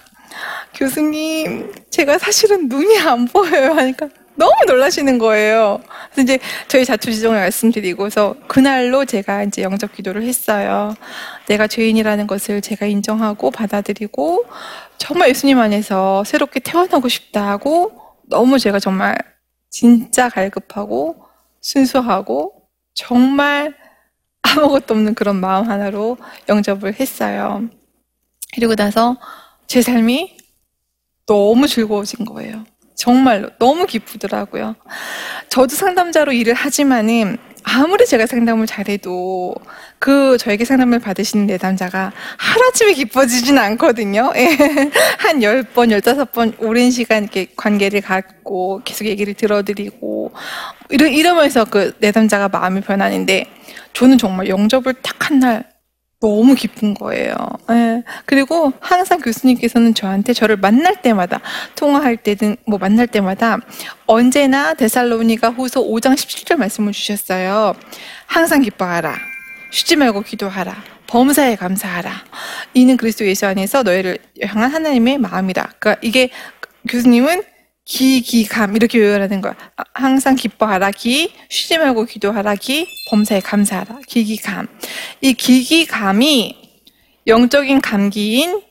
교수님, 0.73 1.73
제가 1.89 2.17
사실은 2.17 2.67
눈이 2.67 2.99
안 2.99 3.25
보여요 3.25 3.73
하니까 3.73 4.09
너무 4.35 4.53
놀라시는 4.67 5.17
거예요. 5.17 5.81
그래서 6.11 6.21
이제 6.21 6.39
저희 6.67 6.85
자초지종을 6.85 7.39
말씀드리고서 7.39 8.35
그날로 8.47 9.03
제가 9.03 9.43
이제 9.43 9.63
영접 9.63 9.93
기도를 9.93 10.23
했어요. 10.23 10.93
내가 11.47 11.67
죄인이라는 11.67 12.27
것을 12.27 12.61
제가 12.61 12.85
인정하고 12.85 13.49
받아들이고 13.49 14.45
정말 14.99 15.29
예수님 15.29 15.59
안에서 15.59 16.23
새롭게 16.23 16.59
태어나고 16.59 17.07
싶다고 17.07 17.99
너무 18.29 18.59
제가 18.59 18.79
정말 18.79 19.17
진짜 19.71 20.29
갈급하고 20.29 21.15
순수하고 21.61 22.69
정말 22.93 23.75
아무것도 24.43 24.93
없는 24.93 25.15
그런 25.15 25.37
마음 25.37 25.69
하나로 25.69 26.17
영접을 26.47 26.99
했어요. 26.99 27.63
그리고 28.53 28.75
나서 28.75 29.17
제 29.67 29.81
삶이 29.81 30.37
너무 31.25 31.67
즐거워진 31.67 32.25
거예요. 32.25 32.65
정말로 32.95 33.49
너무 33.59 33.85
기쁘더라고요. 33.85 34.75
저도 35.49 35.75
상담자로 35.75 36.31
일을 36.31 36.53
하지만은 36.53 37.37
아무리 37.63 38.05
제가 38.05 38.25
상담을 38.25 38.65
잘해도 38.65 39.53
그 39.99 40.37
저에게 40.37 40.63
상담을 40.63 40.99
받으시는 40.99 41.47
내담자가 41.47 42.13
하루아침에 42.37 42.93
기뻐지진 42.93 43.57
않거든요. 43.57 44.31
예. 44.37 44.47
한 45.19 45.41
10번, 45.41 45.91
15번 46.01 46.53
오랜 46.59 46.89
시간 46.91 47.23
이렇게 47.23 47.47
관계를 47.55 48.01
갖고 48.01 48.81
계속 48.85 49.05
얘기를 49.05 49.33
들어드리고 49.33 50.31
이러, 50.89 51.07
이러면서 51.07 51.65
그 51.65 51.93
내담자가 51.99 52.47
마음이 52.47 52.81
변하는데 52.81 53.45
저는 53.93 54.17
정말 54.17 54.47
영접을 54.47 54.93
딱 54.93 55.17
한 55.29 55.39
날 55.39 55.65
너무 56.19 56.55
기쁜 56.55 56.95
거예요. 56.95 57.35
예. 57.69 58.03
그리고 58.25 58.73
항상 58.79 59.19
교수님께서는 59.19 59.93
저한테 59.93 60.33
저를 60.33 60.57
만날 60.57 61.01
때마다 61.01 61.41
통화할 61.75 62.17
때든 62.17 62.57
뭐 62.65 62.79
만날 62.79 63.05
때마다 63.05 63.59
언제나 64.07 64.73
데살로니가 64.73 65.51
후서 65.51 65.81
5장 65.81 66.15
17절 66.15 66.55
말씀을 66.55 66.91
주셨어요. 66.91 67.75
항상 68.25 68.61
기뻐하라. 68.63 69.15
쉬지 69.71 69.95
말고 69.95 70.21
기도하라. 70.21 70.75
범사에 71.05 71.55
감사하라. 71.55 72.11
이는 72.73 72.97
그리스도 72.97 73.25
예수 73.27 73.45
안에서 73.45 73.83
너희를 73.83 74.17
향한 74.45 74.71
하나님의 74.71 75.19
마음이다. 75.19 75.73
그러니까 75.79 76.01
이게 76.01 76.29
교수님은 76.89 77.43
기기감 77.87 78.75
이렇게 78.75 78.99
요약하는 78.99 79.39
거야. 79.39 79.55
아, 79.77 79.83
항상 79.93 80.35
기뻐하라 80.35 80.91
기 80.91 81.33
쉬지 81.49 81.77
말고 81.77 82.05
기도하라 82.05 82.55
기 82.55 82.85
범사에 83.09 83.39
감사하라 83.39 84.01
기기감. 84.05 84.67
이 85.21 85.33
기기감이 85.33 86.55
영적인 87.25 87.81
감기인 87.81 88.61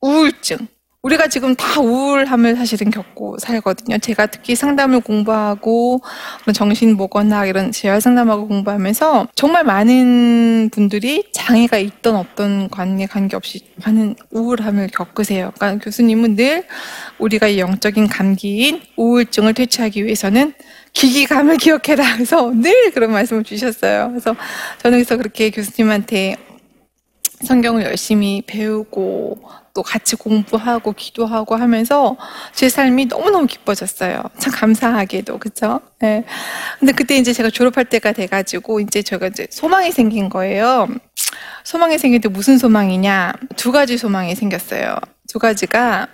우울증. 0.00 0.58
우리가 1.06 1.28
지금 1.28 1.54
다 1.54 1.80
우울함을 1.80 2.56
사실은 2.56 2.90
겪고 2.90 3.38
살거든요. 3.38 3.98
제가 3.98 4.26
특히 4.26 4.56
상담을 4.56 4.98
공부하고 4.98 6.02
뭐 6.44 6.52
정신보건학 6.52 7.46
이런 7.46 7.70
재활 7.70 8.00
상담하고 8.00 8.48
공부하면서 8.48 9.28
정말 9.36 9.62
많은 9.62 10.70
분들이 10.72 11.24
장애가 11.32 11.78
있던 11.78 12.16
없던 12.16 12.70
관계 12.70 13.06
관계없이 13.06 13.60
많은 13.84 14.16
우울함을 14.32 14.88
겪으세요. 14.88 15.52
그러니까 15.54 15.84
교수님은 15.84 16.34
늘 16.34 16.64
우리가 17.18 17.56
영적인 17.56 18.08
감기인 18.08 18.82
우울증을 18.96 19.54
퇴치하기 19.54 20.04
위해서는 20.04 20.54
기기감을 20.92 21.58
기억해라. 21.58 22.14
그래서 22.14 22.50
늘 22.50 22.90
그런 22.90 23.12
말씀을 23.12 23.44
주셨어요. 23.44 24.08
그래서 24.08 24.34
저는 24.82 24.98
그래서 24.98 25.16
그렇게 25.16 25.50
교수님한테 25.50 26.36
성경을 27.44 27.84
열심히 27.84 28.42
배우고 28.46 29.38
또 29.74 29.82
같이 29.82 30.16
공부하고 30.16 30.92
기도하고 30.92 31.54
하면서 31.54 32.16
제 32.54 32.68
삶이 32.68 33.06
너무너무 33.06 33.46
기뻐졌어요. 33.46 34.22
참 34.38 34.52
감사하게도 34.52 35.38
그쵸? 35.38 35.80
네. 35.98 36.24
근데 36.78 36.92
그때 36.92 37.16
이제 37.16 37.32
제가 37.32 37.50
졸업할 37.50 37.84
때가 37.84 38.12
돼 38.12 38.26
가지고 38.26 38.80
이제 38.80 39.02
제가 39.02 39.26
이제 39.28 39.46
소망이 39.50 39.92
생긴 39.92 40.30
거예요. 40.30 40.88
소망이 41.64 41.98
생긴데 41.98 42.30
무슨 42.30 42.56
소망이냐? 42.56 43.34
두 43.56 43.70
가지 43.70 43.98
소망이 43.98 44.34
생겼어요. 44.34 44.96
두 45.28 45.38
가지가 45.38 46.08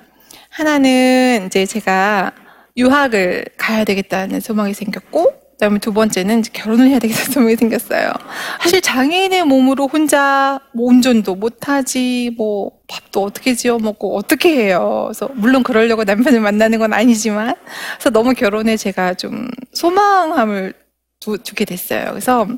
하나는 0.51 1.45
이제 1.47 1.65
제가 1.65 2.33
유학을 2.77 3.45
가야 3.57 3.85
되겠다는 3.85 4.41
소망이 4.41 4.75
생겼고 4.75 5.42
그다음에 5.63 5.79
두 5.79 5.93
번째는 5.93 6.43
결혼을 6.53 6.89
해야 6.89 6.99
되겠다는 6.99 7.33
소망이 7.33 7.55
생겼어요. 7.57 8.13
사실 8.61 8.81
장애인의 8.81 9.45
몸으로 9.45 9.87
혼자 9.87 10.59
뭐 10.75 10.89
운전도 10.89 11.37
못하지, 11.37 12.35
뭐 12.37 12.73
밥도 12.89 13.23
어떻게 13.23 13.55
지어 13.55 13.79
먹고 13.79 14.17
어떻게 14.17 14.57
해요. 14.57 15.05
그래서 15.07 15.31
물론 15.35 15.63
그러려고 15.63 16.03
남편을 16.03 16.41
만나는 16.41 16.81
건 16.81 16.93
아니지만, 16.93 17.55
그래서 17.95 18.11
너무 18.11 18.35
결혼에 18.35 18.77
제가 18.77 19.15
좀 19.15 19.49
소망함을 19.73 20.75
두, 21.21 21.39
두게 21.39 21.65
됐어요. 21.65 22.07
그래서 22.11 22.49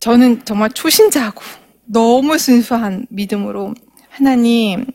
저는 0.00 0.44
정말 0.44 0.70
초신자고 0.70 1.42
너무 1.84 2.38
순수한 2.38 3.06
믿음으로 3.10 3.74
하나님 4.08 4.86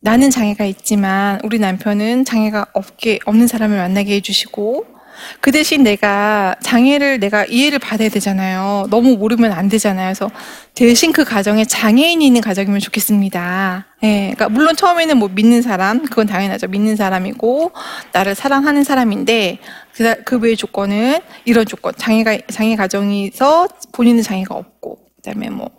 나는 0.00 0.28
장애가 0.28 0.66
있지만 0.66 1.40
우리 1.44 1.58
남편은 1.58 2.26
장애가 2.26 2.66
없게 2.74 3.20
없는 3.24 3.46
사람을 3.46 3.78
만나게 3.78 4.16
해주시고 4.16 4.92
그 5.40 5.52
대신 5.52 5.82
내가 5.82 6.54
장애를 6.62 7.20
내가 7.20 7.44
이해를 7.44 7.78
받아야 7.78 8.08
되잖아요. 8.08 8.86
너무 8.90 9.16
모르면 9.16 9.52
안 9.52 9.68
되잖아요. 9.68 10.08
그래서 10.08 10.30
대신 10.74 11.12
그 11.12 11.24
가정에 11.24 11.64
장애인이 11.64 12.24
있는 12.26 12.40
가정이면 12.40 12.80
좋겠습니다. 12.80 13.86
예, 14.04 14.32
그러니까 14.34 14.48
물론 14.48 14.74
처음에는 14.74 15.16
뭐 15.16 15.28
믿는 15.28 15.62
사람 15.62 16.02
그건 16.04 16.26
당연하죠. 16.26 16.68
믿는 16.68 16.96
사람이고 16.96 17.72
나를 18.12 18.34
사랑하는 18.34 18.84
사람인데 18.84 19.58
그, 19.94 20.22
그 20.24 20.38
외의 20.38 20.56
조건은 20.56 21.20
이런 21.44 21.66
조건 21.66 21.92
장애가 21.96 22.38
장애 22.50 22.76
가정에서 22.76 23.68
본인은 23.92 24.22
장애가 24.22 24.54
없고 24.54 24.98
그다음에 25.16 25.50
뭐 25.50 25.70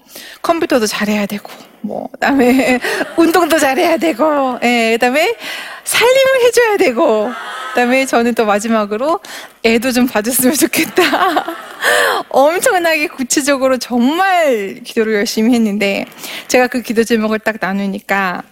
컴퓨터도 0.42 0.88
잘해야 0.88 1.26
되고 1.26 1.50
뭐 1.82 2.08
그다음에 2.14 2.80
운동도 3.18 3.60
잘해야 3.60 3.98
되고 3.98 4.58
예, 4.64 4.92
그다음에 4.94 5.36
살림을 5.84 6.42
해 6.44 6.52
줘야 6.52 6.78
되고 6.78 7.30
그다음에 7.74 8.06
저는 8.06 8.36
또 8.36 8.46
마지막으로 8.46 9.20
애도 9.64 9.92
좀 9.92 10.06
봐줬으면 10.06 10.56
좋겠다. 10.56 11.04
엄청나게 12.30 13.08
구체적으로 13.08 13.78
정말 13.78 14.82
기도를 14.84 15.16
열심히 15.16 15.56
했는데 15.56 16.06
제가 16.48 16.68
그 16.68 16.82
기도 16.82 17.04
제목을 17.04 17.40
딱 17.40 17.56
나누니까 17.60 18.44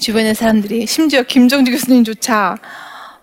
주변의 0.00 0.34
사람들이 0.34 0.86
심지어 0.86 1.22
김정주 1.22 1.70
교수님조차 1.70 2.58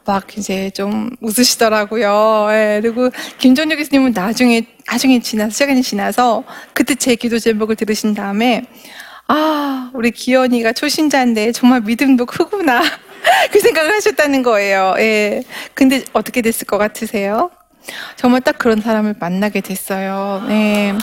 막 0.05 0.37
이제 0.37 0.69
좀 0.71 1.09
웃으시더라고요. 1.21 2.47
예, 2.51 2.79
그리고 2.81 3.09
김정주 3.37 3.75
교수님은 3.75 4.13
나중에 4.13 4.65
나중에 4.87 5.19
지나서 5.19 5.51
시간이 5.51 5.83
지나서 5.83 6.43
그때 6.73 6.95
제 6.95 7.15
기도 7.15 7.39
제목을 7.39 7.75
들으신 7.75 8.13
다음에 8.13 8.65
아 9.27 9.91
우리 9.93 10.11
기현이가 10.11 10.73
초신자인데 10.73 11.51
정말 11.51 11.81
믿음도 11.81 12.25
크구나 12.25 12.81
그 13.51 13.59
생각을 13.59 13.93
하셨다는 13.95 14.43
거예요. 14.43 14.95
예. 14.99 15.43
근데 15.73 16.03
어떻게 16.13 16.41
됐을 16.41 16.65
것 16.65 16.77
같으세요? 16.77 17.49
정말 18.15 18.41
딱 18.41 18.57
그런 18.57 18.81
사람을 18.81 19.15
만나게 19.19 19.61
됐어요. 19.61 20.43
네. 20.47 20.93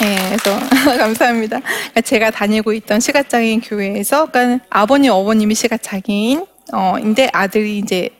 네, 0.00 0.36
그래서 0.42 0.58
감사합니다. 0.98 1.60
그러니까 1.60 2.00
제가 2.00 2.30
다니고 2.30 2.72
있던 2.72 3.00
시각장애인 3.00 3.60
교회에서, 3.60 4.26
그러니까 4.26 4.64
아버님, 4.70 5.12
어머님이 5.12 5.54
시각장애인, 5.54 6.46
어인데 6.72 7.30
아들이 7.32 7.78
이제 7.78 8.10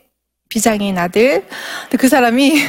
비장애인 0.48 0.98
아들. 0.98 1.44
그 1.98 2.08
사람이 2.08 2.62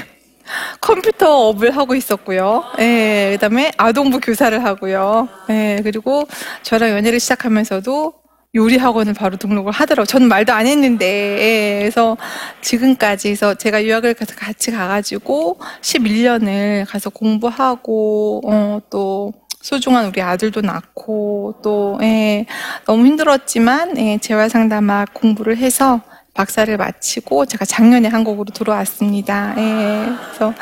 컴퓨터 0.80 1.48
업을 1.48 1.76
하고 1.76 1.96
있었고요. 1.96 2.64
예, 2.80 3.32
그다음에 3.34 3.72
아동부 3.78 4.20
교사를 4.20 4.64
하고요. 4.64 5.30
예, 5.50 5.80
그리고 5.84 6.28
저랑 6.64 6.90
연애를 6.92 7.20
시작하면서도 7.20 8.22
요리 8.56 8.78
학원을 8.78 9.14
바로 9.14 9.38
등록을 9.38 9.72
하더라고요. 9.72 10.06
저는 10.06 10.28
말도 10.28 10.52
안 10.52 10.68
했는데, 10.68 11.06
예, 11.08 11.80
그래서 11.80 12.18
지금까지 12.62 13.30
해서 13.30 13.54
제가 13.56 13.84
유학을 13.86 14.14
가서 14.14 14.36
같이 14.36 14.72
가가지고 14.72 15.58
11년을 15.82 16.86
가서 16.88 17.10
공부하고, 17.10 18.42
어, 18.46 18.80
또, 18.90 19.34
소중한 19.62 20.08
우리 20.08 20.22
아들도 20.22 20.62
낳고, 20.62 21.60
또, 21.64 21.98
예, 22.02 22.46
너무 22.86 23.06
힘들었지만, 23.06 23.98
예, 23.98 24.18
재활 24.18 24.50
상담학 24.50 25.14
공부를 25.14 25.56
해서 25.56 26.02
박사를 26.34 26.76
마치고 26.78 27.46
제가 27.46 27.66
작년에 27.66 28.08
한국으로 28.08 28.46
들어왔습니다. 28.54 29.54
예, 29.58 30.06
그래서 30.26 30.54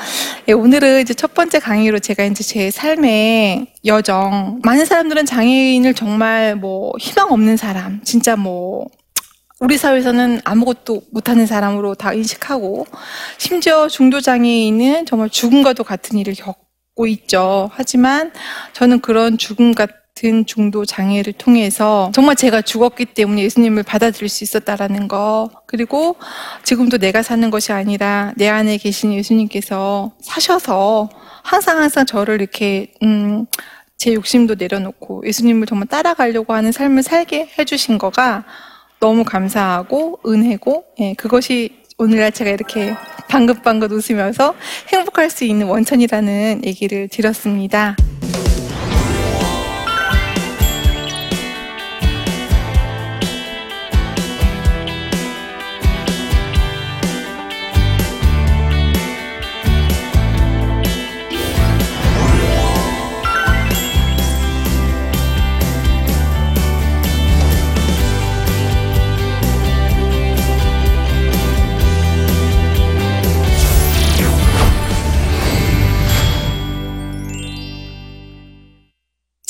예, 0.48 0.54
오늘은 0.54 1.02
이제 1.02 1.14
첫 1.14 1.34
번째 1.34 1.60
강의로 1.60 2.00
제가 2.00 2.24
이제 2.26 2.44
제 2.44 2.72
삶의 2.72 3.68
여정. 3.86 4.62
많은 4.64 4.86
사람들은 4.86 5.26
장애인을 5.26 5.94
정말 5.94 6.56
뭐 6.56 6.94
희망 7.00 7.32
없는 7.32 7.58
사람, 7.58 8.04
진짜 8.04 8.36
뭐 8.36 8.88
우리 9.60 9.78
사회에서는 9.78 10.42
아무것도 10.46 11.04
못하는 11.12 11.46
사람으로 11.46 11.94
다 11.96 12.14
인식하고 12.14 12.88
심지어 13.38 13.88
중도 13.88 14.22
장애인은 14.22 15.06
정말 15.06 15.30
죽음과도 15.30 15.84
같은 15.84 16.18
일을 16.18 16.34
겪고 16.34 17.08
있죠. 17.08 17.70
하지만 17.74 18.32
저는 18.74 19.02
그런 19.02 19.38
죽음 19.38 19.74
같은 19.74 19.96
중도 20.46 20.86
장애를 20.86 21.34
통해서 21.34 22.12
정말 22.14 22.36
제가 22.36 22.62
죽었기 22.62 23.06
때문에 23.06 23.42
예수님을 23.44 23.84
받아들일 23.84 24.30
수 24.30 24.44
있었다라는 24.44 25.08
거 25.08 25.50
그리고 25.66 26.18
지금도 26.64 26.98
내가 26.98 27.24
사는 27.24 27.50
것이 27.50 27.72
아니라 27.72 28.34
내 28.36 28.50
안에 28.50 28.78
계신 28.78 29.14
예수님께서 29.14 30.12
사셔서 30.22 31.10
항상 31.44 31.80
항상 31.80 32.06
저를 32.06 32.42
이렇게 32.42 32.92
음, 33.02 33.46
제 33.98 34.14
욕심도 34.14 34.56
내려놓고 34.56 35.24
예수님을 35.26 35.68
정말 35.68 35.88
따라가려고 35.88 36.54
하는 36.54 36.72
삶을 36.72 37.04
살게 37.04 37.50
해주신 37.58 37.98
거가 37.98 38.46
너무 39.00 39.24
감사하고 39.24 40.20
은혜고 40.26 40.86
예, 41.00 41.14
그것이 41.14 41.80
오늘날 41.98 42.32
제가 42.32 42.52
이렇게 42.52 42.96
방긋방긋 43.30 43.92
웃으면서 43.92 44.56
행복할 44.88 45.30
수 45.30 45.44
있는 45.44 45.68
원천이라는 45.68 46.62
얘기를 46.66 47.08
드렸습니다. 47.10 47.96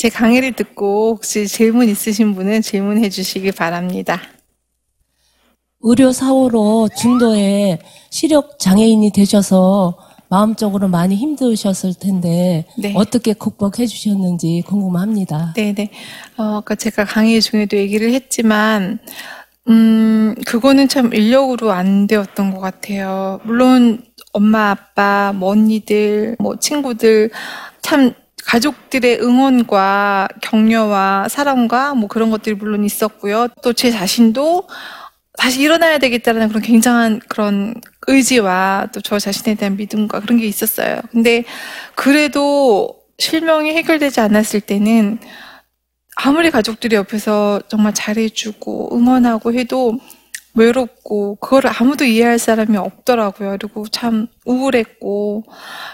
제 0.00 0.08
강의를 0.08 0.52
듣고 0.52 1.16
혹시 1.16 1.46
질문 1.46 1.86
있으신 1.90 2.34
분은 2.34 2.62
질문해 2.62 3.10
주시기 3.10 3.52
바랍니다. 3.52 4.18
의료 5.82 6.10
사고로 6.10 6.88
중도에 6.98 7.78
시력 8.08 8.58
장애인이 8.58 9.12
되셔서 9.12 9.98
마음적으로 10.30 10.88
많이 10.88 11.16
힘드셨을 11.16 11.92
텐데 12.00 12.64
네. 12.78 12.94
어떻게 12.96 13.34
극복해 13.34 13.86
주셨는지 13.86 14.62
궁금합니다. 14.66 15.52
네네. 15.54 15.90
어, 16.38 16.60
아까 16.62 16.74
제가 16.76 17.04
강의 17.04 17.42
중에도 17.42 17.76
얘기를 17.76 18.10
했지만, 18.14 19.00
음, 19.68 20.34
그거는 20.46 20.88
참 20.88 21.12
인력으로 21.12 21.72
안 21.72 22.06
되었던 22.06 22.52
것 22.52 22.60
같아요. 22.60 23.38
물론, 23.44 24.02
엄마, 24.32 24.70
아빠, 24.70 25.34
뭐 25.36 25.50
언니들, 25.50 26.36
뭐 26.38 26.58
친구들, 26.58 27.30
참, 27.82 28.14
가족들의 28.46 29.20
응원과 29.22 30.28
격려와 30.42 31.28
사랑과 31.28 31.94
뭐 31.94 32.08
그런 32.08 32.30
것들이 32.30 32.54
물론 32.56 32.84
있었고요. 32.84 33.48
또 33.62 33.72
제 33.72 33.90
자신도 33.90 34.68
다시 35.38 35.62
일어나야 35.62 35.98
되겠다는 35.98 36.48
그런 36.48 36.62
굉장한 36.62 37.20
그런 37.28 37.74
의지와 38.08 38.88
또 38.92 39.00
저 39.00 39.18
자신에 39.18 39.54
대한 39.54 39.76
믿음과 39.76 40.20
그런 40.20 40.38
게 40.38 40.46
있었어요. 40.46 41.00
근데 41.12 41.44
그래도 41.94 42.96
실명이 43.18 43.70
해결되지 43.76 44.20
않았을 44.20 44.60
때는 44.60 45.18
아무리 46.16 46.50
가족들이 46.50 46.96
옆에서 46.96 47.62
정말 47.68 47.94
잘해주고 47.94 48.96
응원하고 48.96 49.54
해도 49.54 49.98
외롭고 50.54 51.36
그거를 51.36 51.70
아무도 51.78 52.04
이해할 52.04 52.38
사람이 52.38 52.76
없더라고요. 52.76 53.56
그리고 53.58 53.86
참 53.88 54.26
우울했고 54.44 55.44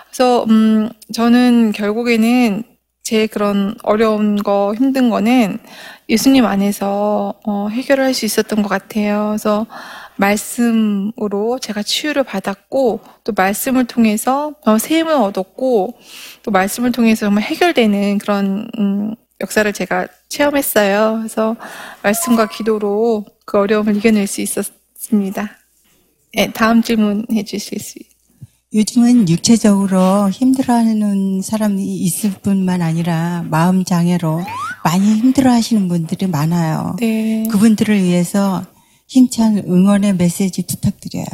그래서 0.09 0.45
음 0.45 0.88
저는 1.12 1.73
결국에는 1.73 2.64
제 3.07 3.29
그런 3.29 3.77
어려운 3.85 4.35
거 4.35 4.75
힘든 4.77 5.11
거는 5.11 5.61
예수님 6.09 6.45
안에서 6.45 7.35
어, 7.47 7.69
해결을 7.69 8.03
할수 8.03 8.25
있었던 8.25 8.62
것 8.62 8.69
같아요. 8.69 9.29
그래서 9.29 9.66
말씀으로 10.16 11.61
제가 11.61 11.85
치유를 11.85 12.25
받았고 12.25 13.01
또 13.23 13.33
말씀을 13.33 13.85
통해서 13.85 14.55
어, 14.64 14.79
세임을 14.79 15.12
얻었고 15.12 15.97
또 16.42 16.51
말씀을 16.51 16.90
통해서 16.90 17.27
정말 17.27 17.45
해결되는 17.45 18.19
그런 18.19 18.69
음, 18.77 19.14
역사를 19.40 19.71
제가 19.73 20.09
체험했어요. 20.29 21.19
그래서 21.19 21.55
말씀과 22.03 22.49
기도로 22.49 23.25
그 23.47 23.59
어려움을 23.59 23.97
이겨낼 23.97 24.27
수 24.27 24.43
있었습니다. 24.43 25.51
네, 26.35 26.53
다음 26.53 26.83
질문 26.83 27.25
해 27.33 27.43
주실 27.43 27.79
수 27.81 27.99
있어요. 27.99 28.17
요즘은 28.75 29.29
육체적으로 29.29 30.29
힘들어하는 30.29 31.41
사람이 31.41 31.83
있을 31.83 32.31
뿐만 32.43 32.83
아니라 32.83 33.45
마음 33.49 33.85
장애로 33.85 34.43
많이 34.85 35.15
힘들어하시는 35.15 35.89
분들이 35.89 36.27
많아요. 36.27 36.97
네. 36.99 37.47
그분들을 37.51 38.03
위해서 38.03 38.67
힘찬 39.07 39.59
응원의 39.59 40.17
메시지 40.17 40.67
부탁드려요. 40.67 41.25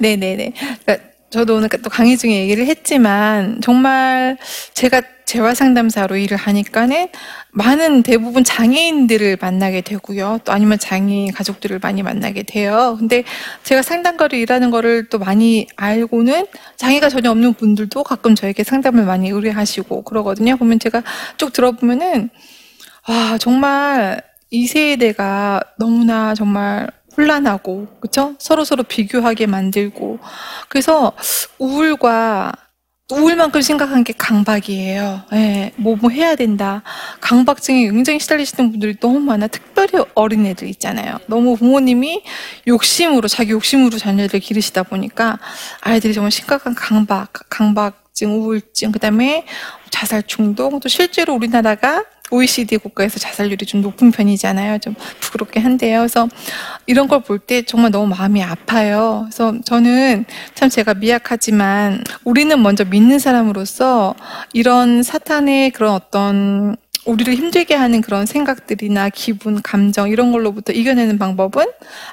네네네. 0.00 0.52
그러니까 0.84 1.15
저도 1.30 1.56
오늘 1.56 1.68
또 1.68 1.90
강의 1.90 2.16
중에 2.16 2.40
얘기를 2.40 2.66
했지만 2.66 3.60
정말 3.60 4.38
제가 4.74 5.02
재활 5.24 5.56
상담사로 5.56 6.16
일을 6.16 6.36
하니까는 6.36 7.08
많은 7.50 8.04
대부분 8.04 8.44
장애인들을 8.44 9.38
만나게 9.40 9.80
되고요. 9.80 10.38
또 10.44 10.52
아니면 10.52 10.78
장애인 10.78 11.32
가족들을 11.32 11.80
많이 11.80 12.04
만나게 12.04 12.44
돼요. 12.44 12.94
근데 12.96 13.24
제가 13.64 13.82
상담가로 13.82 14.36
일하는 14.36 14.70
거를 14.70 15.08
또 15.08 15.18
많이 15.18 15.66
알고는 15.74 16.46
장애가 16.76 17.08
전혀 17.08 17.32
없는 17.32 17.54
분들도 17.54 18.04
가끔 18.04 18.36
저에게 18.36 18.62
상담을 18.62 19.04
많이 19.04 19.28
의뢰하시고 19.30 20.02
그러거든요. 20.02 20.56
보면 20.56 20.78
제가 20.78 21.02
쭉 21.38 21.52
들어보면은 21.52 22.30
와 23.08 23.36
정말 23.38 24.22
이 24.50 24.68
세대가 24.68 25.60
너무나 25.76 26.34
정말 26.34 26.88
혼란하고 27.16 27.86
그렇죠? 28.00 28.34
서로 28.38 28.64
서로 28.64 28.82
비교하게 28.82 29.46
만들고 29.46 30.18
그래서 30.68 31.12
우울과 31.58 32.52
우울만큼 33.12 33.60
심각한 33.60 34.02
게 34.02 34.12
강박이에요. 34.12 35.22
예, 35.34 35.72
뭐, 35.76 35.94
뭐 35.94 36.10
해야 36.10 36.34
된다. 36.34 36.82
강박증에 37.20 37.88
굉장히 37.88 38.18
시달리시는 38.18 38.72
분들이 38.72 38.96
너무 38.98 39.20
많아. 39.20 39.46
특별히 39.46 40.04
어린애들 40.14 40.66
있잖아요. 40.70 41.20
너무 41.28 41.56
부모님이 41.56 42.24
욕심으로, 42.66 43.28
자기 43.28 43.52
욕심으로 43.52 43.98
자녀를 43.98 44.40
기르시다 44.40 44.82
보니까 44.82 45.38
아이들이 45.82 46.14
정말 46.14 46.32
심각한 46.32 46.74
강박, 46.74 47.32
강박증, 47.48 48.42
우울증, 48.42 48.90
그 48.90 48.98
다음에 48.98 49.46
자살 49.90 50.24
충동, 50.24 50.80
또 50.80 50.88
실제로 50.88 51.34
우리나라가 51.34 52.02
OECD 52.30 52.76
국가에서 52.78 53.18
자살률이 53.18 53.66
좀 53.66 53.80
높은 53.82 54.10
편이잖아요. 54.10 54.78
좀 54.78 54.94
부끄럽게 55.20 55.60
한데요. 55.60 56.00
그래서 56.00 56.28
이런 56.86 57.08
걸 57.08 57.20
볼 57.20 57.38
때 57.38 57.62
정말 57.62 57.90
너무 57.90 58.06
마음이 58.14 58.42
아파요. 58.42 59.22
그래서 59.26 59.54
저는 59.64 60.24
참 60.54 60.68
제가 60.68 60.94
미약하지만 60.94 62.02
우리는 62.24 62.60
먼저 62.62 62.84
믿는 62.84 63.18
사람으로서 63.18 64.14
이런 64.52 65.02
사탄의 65.02 65.70
그런 65.70 65.92
어떤 65.94 66.76
우리를 67.04 67.32
힘들게 67.34 67.74
하는 67.74 68.00
그런 68.00 68.26
생각들이나 68.26 69.10
기분, 69.10 69.62
감정 69.62 70.08
이런 70.10 70.32
걸로부터 70.32 70.72
이겨내는 70.72 71.18
방법은 71.18 71.66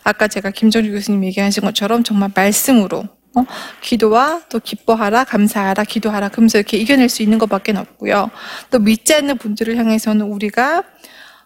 아까 0.04 0.28
제가 0.28 0.52
김정주 0.52 0.92
교수님 0.92 1.24
얘기하신 1.26 1.64
것처럼 1.64 2.04
정말 2.04 2.30
말씀으로 2.36 3.06
어? 3.36 3.46
기도와 3.82 4.42
또 4.50 4.60
기뻐하라, 4.60 5.24
감사하라, 5.24 5.84
기도하라, 5.84 6.30
그러면서 6.30 6.58
이렇게 6.60 6.78
이겨낼 6.78 7.10
수 7.10 7.24
있는 7.24 7.38
것밖에 7.40 7.72
없고요. 7.72 8.30
또 8.70 8.80
믿지 8.80 9.14
않는 9.16 9.38
분들을 9.38 9.76
향해서는 9.76 10.26
우리가 10.26 10.84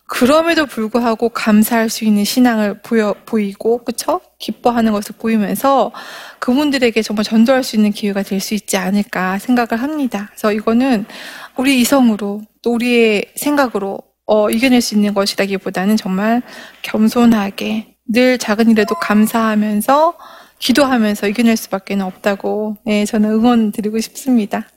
그럼에도 0.09 0.65
불구하고 0.65 1.27
감사할 1.29 1.89
수 1.89 2.05
있는 2.05 2.23
신앙을 2.23 2.79
보여, 2.81 3.13
보이고, 3.25 3.83
그쵸? 3.83 4.21
기뻐하는 4.39 4.93
것을 4.93 5.15
보이면서 5.19 5.91
그분들에게 6.39 7.01
정말 7.01 7.25
전도할 7.25 7.63
수 7.63 7.75
있는 7.75 7.91
기회가 7.91 8.23
될 8.23 8.39
수 8.39 8.53
있지 8.53 8.77
않을까 8.77 9.37
생각을 9.39 9.81
합니다. 9.83 10.27
그래서 10.29 10.53
이거는 10.53 11.05
우리 11.57 11.81
이성으로 11.81 12.41
또 12.61 12.73
우리의 12.73 13.25
생각으로 13.35 13.99
어, 14.25 14.49
이겨낼 14.49 14.81
수 14.81 14.95
있는 14.95 15.13
것이라기보다는 15.13 15.97
정말 15.97 16.41
겸손하게 16.83 17.95
늘 18.05 18.37
작은 18.37 18.69
일에도 18.71 18.95
감사하면서 18.95 20.13
기도하면서 20.59 21.27
이겨낼 21.27 21.55
수밖에 21.57 21.95
없다고 21.95 22.77
네, 22.83 23.05
저는 23.05 23.29
응원 23.29 23.71
드리고 23.71 23.99
싶습니다. 23.99 24.67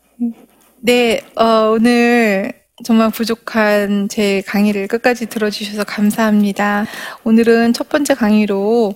네, 0.81 1.21
어, 1.37 1.73
오늘 1.75 2.53
정말 2.85 3.11
부족한 3.11 4.09
제 4.09 4.43
강의를 4.47 4.89
끝까지 4.89 5.27
들어주셔서 5.27 5.85
감사합니다. 5.85 6.87
오늘은 7.25 7.73
첫 7.75 7.89
번째 7.89 8.15
강의로 8.15 8.95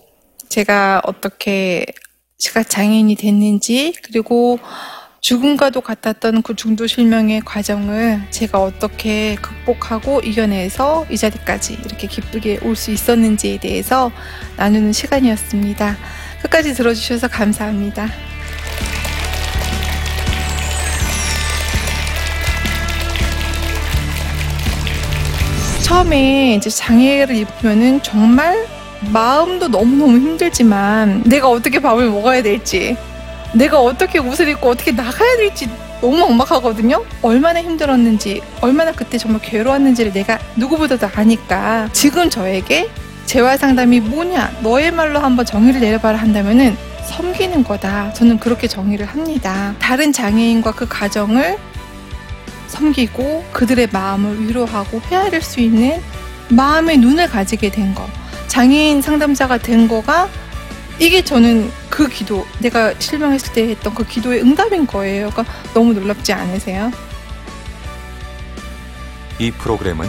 제가 0.49 1.03
어떻게 1.05 1.85
시각장애인이 2.39 3.15
됐는지, 3.17 3.95
그리고 4.03 4.59
죽음과도 5.21 5.81
같았던 5.81 6.43
그 6.43 6.55
중도 6.55 6.87
실명의 6.87 7.41
과정을 7.41 8.21
제가 8.31 8.63
어떻게 8.63 9.37
극복하고 9.37 10.21
이겨내서 10.21 11.07
이 11.11 11.17
자리까지 11.17 11.79
이렇게 11.85 12.07
기쁘게 12.07 12.61
올 12.63 12.77
수 12.77 12.91
있었는지에 12.91 13.59
대해서 13.59 14.13
나누는 14.59 14.93
시간이었습니다. 14.93 15.97
끝까지 16.45 16.75
들어주셔서 16.75 17.29
감사합니다. 17.29 18.09
처음에 25.83 26.55
이제 26.55 26.71
장애를 26.71 27.37
입으면은 27.37 28.03
정말 28.03 28.67
마음도 29.13 29.69
너무너무 29.69 30.17
힘들지만 30.19 31.23
내가 31.25 31.49
어떻게 31.49 31.79
밥을 31.79 32.09
먹어야 32.11 32.43
될지 32.43 32.97
내가 33.53 33.81
어떻게 33.81 34.19
옷을 34.19 34.49
입고 34.49 34.71
어떻게 34.71 34.93
나가야 34.93 35.37
될지 35.37 35.69
너무 36.01 36.19
막막하거든요. 36.35 37.03
얼마나 37.23 37.63
힘들었는지, 37.63 38.43
얼마나 38.61 38.93
그때 38.93 39.17
정말 39.17 39.41
괴로웠는지를 39.41 40.13
내가 40.13 40.39
누구보다도 40.57 41.09
아니까 41.15 41.89
지금 41.93 42.29
저에게 42.29 42.91
재활 43.27 43.59
상담이 43.59 44.01
뭐냐, 44.01 44.59
너의 44.63 44.91
말로 44.93 45.19
한번 45.19 45.45
정의를 45.45 45.81
내려봐라 45.81 46.19
한다면은 46.19 46.77
섬기는 47.09 47.65
거다. 47.65 48.13
저는 48.13 48.39
그렇게 48.39 48.67
정의를 48.67 49.07
합니다. 49.07 49.75
다른 49.79 50.13
장애인과 50.13 50.73
그 50.73 50.87
가정을 50.89 51.59
섬기고 52.69 53.45
그들의 53.53 53.89
마음을 53.93 54.47
위로하고 54.47 55.01
헤아릴 55.11 55.43
수 55.43 55.61
있는 55.61 56.01
마음의 56.49 56.99
눈을 56.99 57.29
가지게 57.29 57.71
된 57.71 57.95
거. 57.95 58.07
장애인 58.49 59.03
상담자가 59.03 59.59
된 59.59 59.89
거가 59.89 60.29
이게 60.99 61.23
저는 61.23 61.71
그 61.91 62.09
기도, 62.09 62.47
내가 62.61 62.95
실명했을 62.99 63.53
때 63.53 63.69
했던 63.69 63.95
그 63.95 64.07
기도의 64.07 64.43
응답인 64.43 64.87
거예요. 64.87 65.31
그러니까 65.31 65.53
너무 65.73 65.93
놀랍지 65.93 66.33
않으세요? 66.33 66.93
이 69.39 69.51
프로그램은 69.51 70.09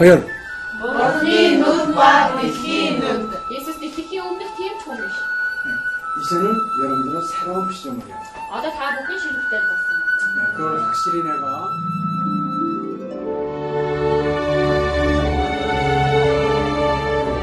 Hayır. 0.00 0.20
Botinut 0.82 1.96
var 1.96 2.42
bikinut. 2.42 3.34
Yesus 3.50 3.82
bittiki 3.82 4.22
ummet 4.22 4.58
diye 4.58 4.70
çoğumuş. 4.84 5.12
이제는 6.20 6.56
여러분들은 6.82 7.20
새로운 7.26 7.72
시점을 7.72 7.98
해요. 8.06 8.16
아다 8.52 8.70
다 8.70 8.90
묶은 9.00 9.18
실력들 9.18 9.58
봤어. 9.68 10.56
그걸 10.56 10.80
확실히 10.82 11.22
내가 11.22 11.68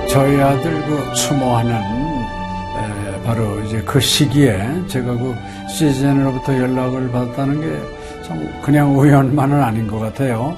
저희 0.10 0.41
아들 0.41 0.86
그 0.86 1.13
추모하는 1.13 1.82
바로 3.26 3.60
이제 3.62 3.82
그 3.84 4.00
시기에 4.00 4.84
제가 4.88 5.12
그 5.13 5.36
시즌으로부터 5.70 6.58
연락을 6.58 7.12
받았다는 7.12 7.62
게 7.62 7.98
참 8.28 8.62
그냥 8.62 8.98
우연만은 8.98 9.63
아닌 9.63 9.88
것 9.88 10.00
같아요. 10.00 10.58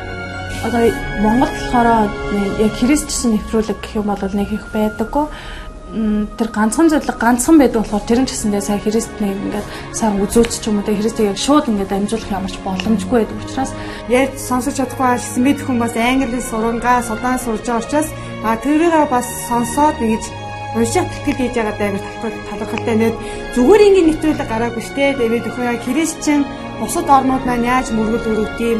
Одоо 0.65 0.91
Монгол 1.21 1.49
болохоор 1.49 2.09
яг 2.61 2.73
христчсэн 2.77 3.33
нэвтрүүлэг 3.33 3.79
гэх 3.81 3.97
юм 3.97 4.13
бол 4.13 4.21
нэг 4.21 4.49
их 4.53 4.65
байдаггүй. 4.73 5.25
Тэр 6.37 6.49
ганцхан 6.53 6.87
зөвлөг 6.87 7.17
ганцхан 7.17 7.57
байдаг 7.57 7.81
болохоор 7.81 8.05
тэр 8.05 8.21
нь 8.21 8.27
ч 8.29 8.37
гэсэндээ 8.37 8.63
сая 8.63 8.79
христний 8.79 9.33
ингээд 9.33 9.67
сайн 9.91 10.21
үзүүлч 10.21 10.61
ч 10.61 10.69
юм 10.69 10.79
уу 10.79 10.87
тэ 10.87 10.95
христийг 10.95 11.33
яг 11.33 11.39
шууд 11.41 11.67
ингээд 11.67 11.91
амжуулах 11.91 12.31
ямарч 12.31 12.55
боломжгүй 12.63 13.27
байдаг 13.27 13.37
учраас 13.43 13.71
ярьж 14.07 14.39
сонсож 14.39 14.77
чадахгүй 14.79 15.19
гэсэн 15.19 15.43
мэд 15.43 15.59
хүмүүс 15.67 15.95
англи 15.99 16.39
сурангаа 16.39 17.03
судаан 17.03 17.39
сурж 17.43 17.65
байгаа 17.67 17.83
учраас 17.83 18.09
а 18.47 18.55
тэрийг 18.55 18.95
бас 19.11 19.27
сонсоод 19.51 19.99
ингэж 19.99 20.23
уншаад 20.79 21.11
тэтгэл 21.11 21.39
хийж 21.43 21.53
байгаа 21.59 21.75
даа 21.75 21.91
талархалтай 22.47 22.95
нэг 22.95 23.13
зүгээр 23.51 23.81
ингээд 23.87 24.07
нэвтрүүлэг 24.07 24.47
гараагүй 24.47 24.83
штэ 24.87 25.19
тэгээд 25.19 25.49
өхөө 25.51 25.75
христчэн 25.83 26.41
бусад 26.79 27.07
орнууд 27.11 27.43
маань 27.43 27.67
яаж 27.67 27.91
мөргөл 27.91 28.31
өрөвд 28.31 28.59
юм 28.63 28.79